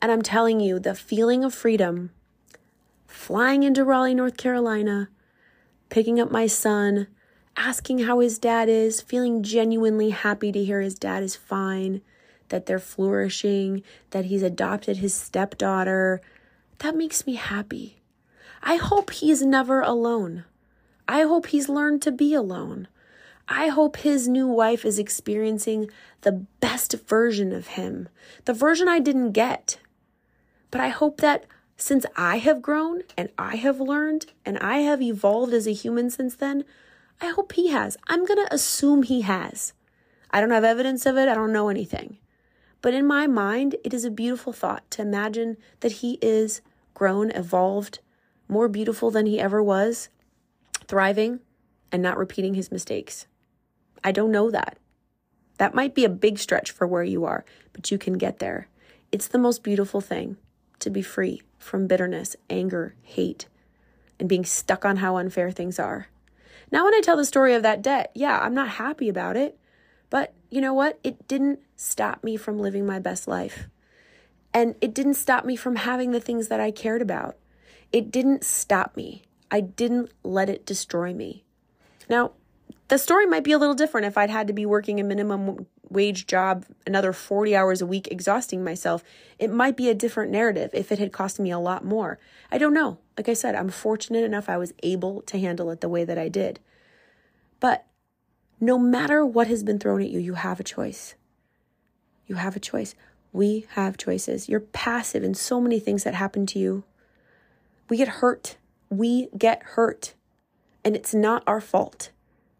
And 0.00 0.10
I'm 0.10 0.22
telling 0.22 0.58
you, 0.58 0.78
the 0.78 0.94
feeling 0.94 1.44
of 1.44 1.52
freedom, 1.52 2.12
flying 3.10 3.64
into 3.64 3.84
Raleigh, 3.84 4.14
North 4.14 4.36
Carolina, 4.36 5.08
picking 5.88 6.20
up 6.20 6.30
my 6.30 6.46
son, 6.46 7.08
asking 7.56 8.00
how 8.00 8.20
his 8.20 8.38
dad 8.38 8.68
is, 8.68 9.00
feeling 9.00 9.42
genuinely 9.42 10.10
happy 10.10 10.52
to 10.52 10.64
hear 10.64 10.80
his 10.80 10.94
dad 10.94 11.22
is 11.22 11.36
fine, 11.36 12.00
that 12.48 12.66
they're 12.66 12.78
flourishing, 12.78 13.82
that 14.10 14.26
he's 14.26 14.42
adopted 14.42 14.98
his 14.98 15.12
stepdaughter. 15.12 16.20
That 16.78 16.96
makes 16.96 17.26
me 17.26 17.34
happy. 17.34 18.00
I 18.62 18.76
hope 18.76 19.10
he's 19.10 19.42
never 19.42 19.80
alone. 19.80 20.44
I 21.08 21.22
hope 21.22 21.46
he's 21.46 21.68
learned 21.68 22.02
to 22.02 22.12
be 22.12 22.34
alone. 22.34 22.86
I 23.48 23.68
hope 23.68 23.96
his 23.96 24.28
new 24.28 24.46
wife 24.46 24.84
is 24.84 24.98
experiencing 24.98 25.90
the 26.20 26.46
best 26.60 26.92
version 27.08 27.52
of 27.52 27.68
him, 27.68 28.08
the 28.44 28.54
version 28.54 28.88
I 28.88 29.00
didn't 29.00 29.32
get. 29.32 29.78
But 30.70 30.80
I 30.80 30.88
hope 30.88 31.20
that 31.20 31.46
since 31.80 32.04
I 32.14 32.36
have 32.36 32.60
grown 32.60 33.02
and 33.16 33.30
I 33.38 33.56
have 33.56 33.80
learned 33.80 34.26
and 34.44 34.58
I 34.58 34.78
have 34.78 35.00
evolved 35.00 35.54
as 35.54 35.66
a 35.66 35.72
human 35.72 36.10
since 36.10 36.36
then, 36.36 36.64
I 37.20 37.28
hope 37.28 37.52
he 37.52 37.68
has. 37.68 37.96
I'm 38.06 38.26
going 38.26 38.44
to 38.44 38.54
assume 38.54 39.02
he 39.02 39.22
has. 39.22 39.72
I 40.30 40.40
don't 40.40 40.50
have 40.50 40.64
evidence 40.64 41.06
of 41.06 41.16
it, 41.16 41.28
I 41.28 41.34
don't 41.34 41.52
know 41.52 41.68
anything. 41.68 42.18
But 42.82 42.94
in 42.94 43.06
my 43.06 43.26
mind, 43.26 43.76
it 43.82 43.94
is 43.94 44.04
a 44.04 44.10
beautiful 44.10 44.52
thought 44.52 44.90
to 44.92 45.02
imagine 45.02 45.56
that 45.80 45.92
he 45.92 46.18
is 46.22 46.60
grown, 46.94 47.30
evolved, 47.30 48.00
more 48.46 48.68
beautiful 48.68 49.10
than 49.10 49.26
he 49.26 49.40
ever 49.40 49.62
was, 49.62 50.08
thriving, 50.86 51.40
and 51.90 52.02
not 52.02 52.18
repeating 52.18 52.54
his 52.54 52.70
mistakes. 52.70 53.26
I 54.04 54.12
don't 54.12 54.32
know 54.32 54.50
that. 54.50 54.78
That 55.58 55.74
might 55.74 55.94
be 55.94 56.04
a 56.04 56.10
big 56.10 56.38
stretch 56.38 56.70
for 56.70 56.86
where 56.86 57.04
you 57.04 57.24
are, 57.24 57.44
but 57.72 57.90
you 57.90 57.98
can 57.98 58.14
get 58.14 58.38
there. 58.38 58.68
It's 59.12 59.28
the 59.28 59.38
most 59.38 59.62
beautiful 59.62 60.00
thing 60.00 60.36
to 60.80 60.90
be 60.90 61.02
free 61.02 61.42
from 61.58 61.86
bitterness, 61.86 62.36
anger, 62.48 62.94
hate, 63.02 63.46
and 64.18 64.28
being 64.28 64.44
stuck 64.44 64.84
on 64.84 64.96
how 64.96 65.16
unfair 65.16 65.50
things 65.50 65.78
are. 65.78 66.08
Now, 66.72 66.84
when 66.84 66.94
I 66.94 67.00
tell 67.00 67.16
the 67.16 67.24
story 67.24 67.54
of 67.54 67.62
that 67.62 67.82
debt, 67.82 68.10
yeah, 68.14 68.38
I'm 68.40 68.54
not 68.54 68.68
happy 68.68 69.08
about 69.08 69.36
it, 69.36 69.58
but 70.08 70.32
you 70.50 70.60
know 70.60 70.74
what? 70.74 70.98
It 71.02 71.26
didn't 71.26 71.60
stop 71.76 72.22
me 72.22 72.36
from 72.36 72.58
living 72.58 72.86
my 72.86 72.98
best 72.98 73.26
life. 73.26 73.68
And 74.52 74.74
it 74.80 74.94
didn't 74.94 75.14
stop 75.14 75.44
me 75.44 75.56
from 75.56 75.76
having 75.76 76.10
the 76.10 76.20
things 76.20 76.48
that 76.48 76.60
I 76.60 76.70
cared 76.70 77.02
about. 77.02 77.36
It 77.92 78.10
didn't 78.10 78.44
stop 78.44 78.96
me. 78.96 79.22
I 79.50 79.60
didn't 79.60 80.10
let 80.22 80.48
it 80.48 80.66
destroy 80.66 81.12
me. 81.12 81.44
Now, 82.08 82.32
the 82.88 82.98
story 82.98 83.26
might 83.26 83.44
be 83.44 83.52
a 83.52 83.58
little 83.58 83.74
different 83.74 84.06
if 84.06 84.18
I'd 84.18 84.30
had 84.30 84.46
to 84.48 84.52
be 84.52 84.66
working 84.66 84.98
a 84.98 85.04
minimum 85.04 85.66
wage 85.90 86.26
job 86.26 86.64
another 86.86 87.12
40 87.12 87.54
hours 87.54 87.82
a 87.82 87.86
week, 87.86 88.08
exhausting 88.10 88.62
myself. 88.62 89.02
It 89.38 89.52
might 89.52 89.76
be 89.76 89.88
a 89.88 89.94
different 89.94 90.30
narrative 90.30 90.70
if 90.72 90.92
it 90.92 90.98
had 90.98 91.12
cost 91.12 91.40
me 91.40 91.50
a 91.50 91.58
lot 91.58 91.84
more. 91.84 92.18
I 92.50 92.58
don't 92.58 92.74
know. 92.74 92.98
Like 93.16 93.28
I 93.28 93.34
said, 93.34 93.54
I'm 93.54 93.68
fortunate 93.68 94.24
enough 94.24 94.48
I 94.48 94.56
was 94.56 94.72
able 94.82 95.22
to 95.22 95.38
handle 95.38 95.70
it 95.70 95.80
the 95.80 95.88
way 95.88 96.04
that 96.04 96.18
I 96.18 96.28
did. 96.28 96.60
But 97.58 97.86
no 98.60 98.78
matter 98.78 99.26
what 99.26 99.48
has 99.48 99.62
been 99.62 99.78
thrown 99.78 100.00
at 100.00 100.10
you, 100.10 100.20
you 100.20 100.34
have 100.34 100.60
a 100.60 100.64
choice. 100.64 101.14
You 102.26 102.36
have 102.36 102.56
a 102.56 102.60
choice. 102.60 102.94
We 103.32 103.66
have 103.70 103.96
choices. 103.96 104.48
You're 104.48 104.60
passive 104.60 105.24
in 105.24 105.34
so 105.34 105.60
many 105.60 105.80
things 105.80 106.04
that 106.04 106.14
happen 106.14 106.46
to 106.46 106.58
you. 106.58 106.84
We 107.88 107.96
get 107.96 108.08
hurt. 108.08 108.56
We 108.88 109.28
get 109.36 109.62
hurt. 109.62 110.14
And 110.84 110.94
it's 110.94 111.14
not 111.14 111.42
our 111.46 111.60
fault 111.60 112.10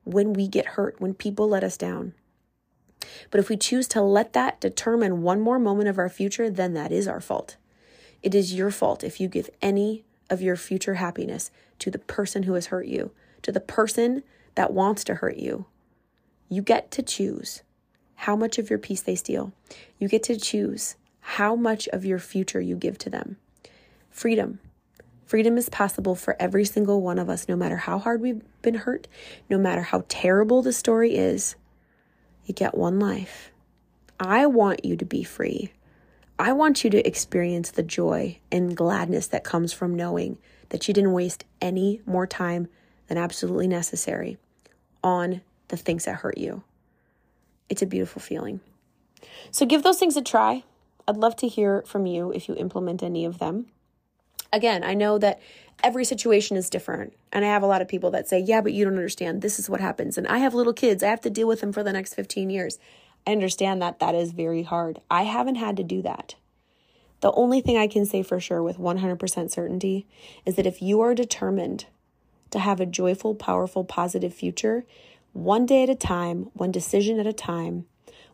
when 0.04 0.32
we 0.32 0.48
get 0.48 0.66
hurt, 0.66 1.00
when 1.00 1.14
people 1.14 1.48
let 1.48 1.64
us 1.64 1.76
down. 1.76 2.14
But 3.30 3.40
if 3.40 3.48
we 3.48 3.56
choose 3.56 3.88
to 3.88 4.02
let 4.02 4.32
that 4.34 4.60
determine 4.60 5.22
one 5.22 5.40
more 5.40 5.58
moment 5.58 5.88
of 5.88 5.98
our 5.98 6.08
future, 6.08 6.50
then 6.50 6.74
that 6.74 6.92
is 6.92 7.08
our 7.08 7.20
fault. 7.20 7.56
It 8.22 8.34
is 8.34 8.54
your 8.54 8.70
fault 8.70 9.02
if 9.02 9.20
you 9.20 9.28
give 9.28 9.50
any 9.62 10.04
of 10.28 10.42
your 10.42 10.56
future 10.56 10.94
happiness 10.94 11.50
to 11.80 11.90
the 11.90 11.98
person 11.98 12.44
who 12.44 12.54
has 12.54 12.66
hurt 12.66 12.86
you, 12.86 13.10
to 13.42 13.52
the 13.52 13.60
person 13.60 14.22
that 14.54 14.72
wants 14.72 15.04
to 15.04 15.16
hurt 15.16 15.36
you. 15.36 15.66
You 16.48 16.62
get 16.62 16.90
to 16.92 17.02
choose 17.02 17.62
how 18.16 18.36
much 18.36 18.58
of 18.58 18.68
your 18.68 18.78
peace 18.78 19.00
they 19.00 19.14
steal. 19.14 19.52
You 19.98 20.08
get 20.08 20.22
to 20.24 20.36
choose 20.36 20.96
how 21.20 21.56
much 21.56 21.88
of 21.88 22.04
your 22.04 22.18
future 22.18 22.60
you 22.60 22.76
give 22.76 22.98
to 22.98 23.10
them. 23.10 23.36
Freedom. 24.10 24.58
Freedom 25.24 25.56
is 25.56 25.68
possible 25.68 26.14
for 26.14 26.36
every 26.40 26.64
single 26.64 27.00
one 27.00 27.18
of 27.18 27.30
us, 27.30 27.48
no 27.48 27.54
matter 27.54 27.76
how 27.76 27.98
hard 27.98 28.20
we've 28.20 28.42
been 28.62 28.74
hurt, 28.74 29.06
no 29.48 29.56
matter 29.56 29.82
how 29.82 30.04
terrible 30.08 30.60
the 30.60 30.72
story 30.72 31.14
is. 31.14 31.54
You 32.44 32.54
get 32.54 32.76
one 32.76 32.98
life. 32.98 33.50
I 34.18 34.46
want 34.46 34.84
you 34.84 34.96
to 34.96 35.04
be 35.04 35.22
free. 35.22 35.72
I 36.38 36.52
want 36.52 36.84
you 36.84 36.90
to 36.90 37.06
experience 37.06 37.70
the 37.70 37.82
joy 37.82 38.38
and 38.50 38.76
gladness 38.76 39.26
that 39.28 39.44
comes 39.44 39.72
from 39.72 39.94
knowing 39.94 40.38
that 40.70 40.88
you 40.88 40.94
didn't 40.94 41.12
waste 41.12 41.44
any 41.60 42.00
more 42.06 42.26
time 42.26 42.68
than 43.08 43.18
absolutely 43.18 43.68
necessary 43.68 44.38
on 45.02 45.42
the 45.68 45.76
things 45.76 46.04
that 46.06 46.16
hurt 46.16 46.38
you. 46.38 46.62
It's 47.68 47.82
a 47.82 47.86
beautiful 47.86 48.22
feeling. 48.22 48.60
So 49.50 49.66
give 49.66 49.82
those 49.82 49.98
things 49.98 50.16
a 50.16 50.22
try. 50.22 50.64
I'd 51.06 51.16
love 51.16 51.36
to 51.36 51.48
hear 51.48 51.82
from 51.86 52.06
you 52.06 52.32
if 52.32 52.48
you 52.48 52.54
implement 52.56 53.02
any 53.02 53.24
of 53.24 53.38
them. 53.38 53.66
Again, 54.52 54.82
I 54.84 54.94
know 54.94 55.18
that 55.18 55.40
every 55.82 56.04
situation 56.04 56.56
is 56.56 56.70
different. 56.70 57.14
And 57.32 57.44
I 57.44 57.48
have 57.48 57.62
a 57.62 57.66
lot 57.66 57.82
of 57.82 57.88
people 57.88 58.10
that 58.10 58.28
say, 58.28 58.40
yeah, 58.40 58.60
but 58.60 58.72
you 58.72 58.84
don't 58.84 58.94
understand. 58.94 59.42
This 59.42 59.58
is 59.58 59.70
what 59.70 59.80
happens. 59.80 60.18
And 60.18 60.26
I 60.26 60.38
have 60.38 60.54
little 60.54 60.72
kids. 60.72 61.02
I 61.02 61.08
have 61.08 61.20
to 61.22 61.30
deal 61.30 61.48
with 61.48 61.60
them 61.60 61.72
for 61.72 61.82
the 61.82 61.92
next 61.92 62.14
15 62.14 62.50
years. 62.50 62.78
I 63.26 63.32
understand 63.32 63.80
that 63.82 63.98
that 63.98 64.14
is 64.14 64.32
very 64.32 64.62
hard. 64.62 65.00
I 65.10 65.22
haven't 65.24 65.56
had 65.56 65.76
to 65.76 65.84
do 65.84 66.02
that. 66.02 66.34
The 67.20 67.32
only 67.32 67.60
thing 67.60 67.76
I 67.76 67.86
can 67.86 68.06
say 68.06 68.22
for 68.22 68.40
sure 68.40 68.62
with 68.62 68.78
100% 68.78 69.50
certainty 69.50 70.06
is 70.46 70.56
that 70.56 70.66
if 70.66 70.80
you 70.80 71.00
are 71.02 71.14
determined 71.14 71.86
to 72.50 72.58
have 72.58 72.80
a 72.80 72.86
joyful, 72.86 73.34
powerful, 73.34 73.84
positive 73.84 74.32
future, 74.32 74.84
one 75.32 75.66
day 75.66 75.82
at 75.82 75.90
a 75.90 75.94
time, 75.94 76.50
one 76.54 76.72
decision 76.72 77.20
at 77.20 77.26
a 77.26 77.32
time, 77.32 77.84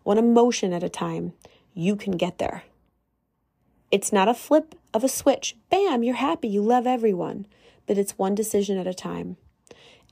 one 0.05 0.18
emotion 0.18 0.72
at 0.72 0.85
a 0.85 0.88
time, 0.88 1.33
you 1.74 1.96
can 1.96 2.16
get 2.16 2.38
there. 2.38 2.62
It's 3.90 4.12
not 4.12 4.29
a 4.29 4.35
flip 4.35 4.76
of 4.97 5.05
a 5.05 5.09
switch. 5.09 5.57
Bam, 5.71 6.03
you're 6.03 6.17
happy, 6.17 6.49
you 6.49 6.63
love 6.63 6.87
everyone. 6.87 7.47
But 7.87 7.99
it's 7.99 8.19
one 8.19 8.35
decision 8.35 8.79
at 8.79 8.87
a 8.87 8.95
time. 8.95 9.37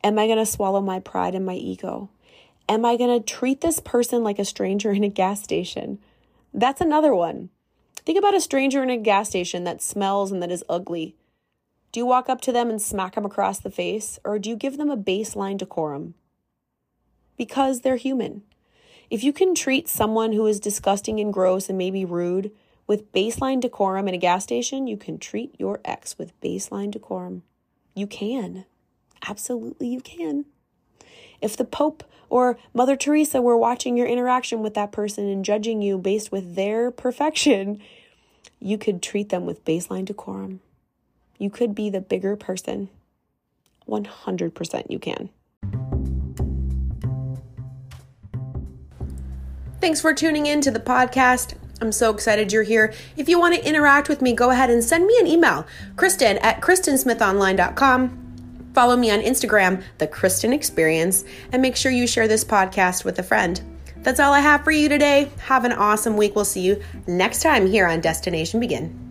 Am 0.05 0.18
I 0.18 0.27
going 0.27 0.38
to 0.38 0.47
swallow 0.47 0.81
my 0.81 1.01
pride 1.01 1.35
and 1.35 1.47
my 1.47 1.55
ego? 1.55 2.11
Am 2.68 2.85
I 2.85 2.97
going 2.97 3.18
to 3.18 3.25
treat 3.25 3.62
this 3.62 3.81
person 3.81 4.23
like 4.23 4.38
a 4.38 4.44
stranger 4.44 4.92
in 4.92 5.03
a 5.03 5.09
gas 5.09 5.42
station? 5.42 5.99
That's 6.53 6.81
another 6.81 7.14
one. 7.14 7.49
Think 8.05 8.18
about 8.18 8.35
a 8.35 8.40
stranger 8.40 8.83
in 8.83 8.90
a 8.90 8.99
gas 8.99 9.31
station 9.31 9.64
that 9.64 9.83
smells 9.83 10.31
and 10.31 10.42
that 10.42 10.51
is 10.51 10.62
ugly. 10.68 11.16
Do 11.90 12.01
you 12.01 12.07
walk 12.07 12.29
up 12.29 12.40
to 12.42 12.53
them 12.53 12.68
and 12.68 12.81
smack 12.81 13.14
them 13.14 13.25
across 13.25 13.61
the 13.61 13.70
face, 13.70 14.18
or 14.25 14.38
do 14.38 14.51
you 14.51 14.57
give 14.57 14.77
them 14.77 14.90
a 14.90 14.97
baseline 14.97 15.57
decorum? 15.57 16.14
Because 17.38 17.81
they're 17.81 17.97
human. 17.97 18.42
If 19.11 19.25
you 19.25 19.33
can 19.33 19.55
treat 19.55 19.88
someone 19.88 20.33
who 20.33 20.47
is 20.47 20.61
disgusting 20.61 21.20
and 21.20 21.33
gross 21.33 21.68
and 21.68 21.79
maybe 21.79 22.05
rude 22.05 22.51
with 22.87 23.12
baseline 23.12 23.61
decorum 23.61 24.09
in 24.09 24.14
a 24.14 24.18
gas 24.18 24.44
station, 24.44 24.87
you 24.87 24.97
can 24.97 25.18
treat 25.18 25.55
your 25.59 25.81
ex 25.85 26.18
with 26.18 26.38
baseline 26.40 26.90
decorum. 26.90 27.42
You 27.94 28.07
can. 28.07 28.64
Absolutely, 29.29 29.88
you 29.88 30.01
can. 30.01 30.44
If 31.40 31.57
the 31.57 31.64
Pope 31.64 32.05
or 32.29 32.59
Mother 32.73 32.97
Teresa 32.97 33.40
were 33.40 33.57
watching 33.57 33.97
your 33.97 34.07
interaction 34.07 34.62
with 34.62 34.75
that 34.75 34.92
person 34.92 35.29
and 35.29 35.44
judging 35.44 35.83
you 35.83 35.99
based 35.99 36.33
with 36.33 36.55
their 36.55 36.90
perfection, 36.90 37.81
you 38.61 38.79
could 38.79 39.03
treat 39.03 39.29
them 39.29 39.47
with 39.47 39.64
baseline 39.64 40.05
decorum. 40.05 40.61
You 41.38 41.51
could 41.51 41.75
be 41.75 41.90
the 41.90 42.01
bigger 42.01 42.37
person. 42.37 42.88
100% 43.88 44.87
you 44.88 44.99
can. 44.99 45.31
Thanks 49.81 50.01
for 50.01 50.14
tuning 50.14 50.47
in 50.47 50.62
to 50.62 50.70
the 50.70 50.81
podcast. 50.81 51.55
I'm 51.80 51.92
so 51.92 52.10
excited 52.10 52.52
you're 52.52 52.62
here. 52.62 52.92
If 53.16 53.28
you 53.28 53.38
want 53.38 53.54
to 53.54 53.66
interact 53.66 54.08
with 54.08 54.22
me, 54.22 54.32
go 54.32 54.50
ahead 54.50 54.70
and 54.70 54.82
send 54.82 55.06
me 55.06 55.16
an 55.20 55.26
email, 55.26 55.66
Kristen 55.96 56.38
at 56.38 56.60
KristenSmithOnline.com. 56.60 58.20
Follow 58.74 58.96
me 58.96 59.10
on 59.10 59.20
Instagram, 59.20 59.82
The 59.98 60.06
Kristen 60.06 60.52
Experience, 60.52 61.24
and 61.52 61.62
make 61.62 61.76
sure 61.76 61.92
you 61.92 62.06
share 62.06 62.26
this 62.26 62.44
podcast 62.44 63.04
with 63.04 63.18
a 63.18 63.22
friend. 63.22 63.60
That's 63.98 64.20
all 64.20 64.32
I 64.32 64.40
have 64.40 64.64
for 64.64 64.70
you 64.70 64.88
today. 64.88 65.30
Have 65.38 65.64
an 65.64 65.72
awesome 65.72 66.16
week. 66.16 66.34
We'll 66.34 66.44
see 66.44 66.60
you 66.60 66.82
next 67.06 67.42
time 67.42 67.66
here 67.66 67.87
on 67.87 68.00
Destination 68.00 68.60
Begin. 68.60 69.03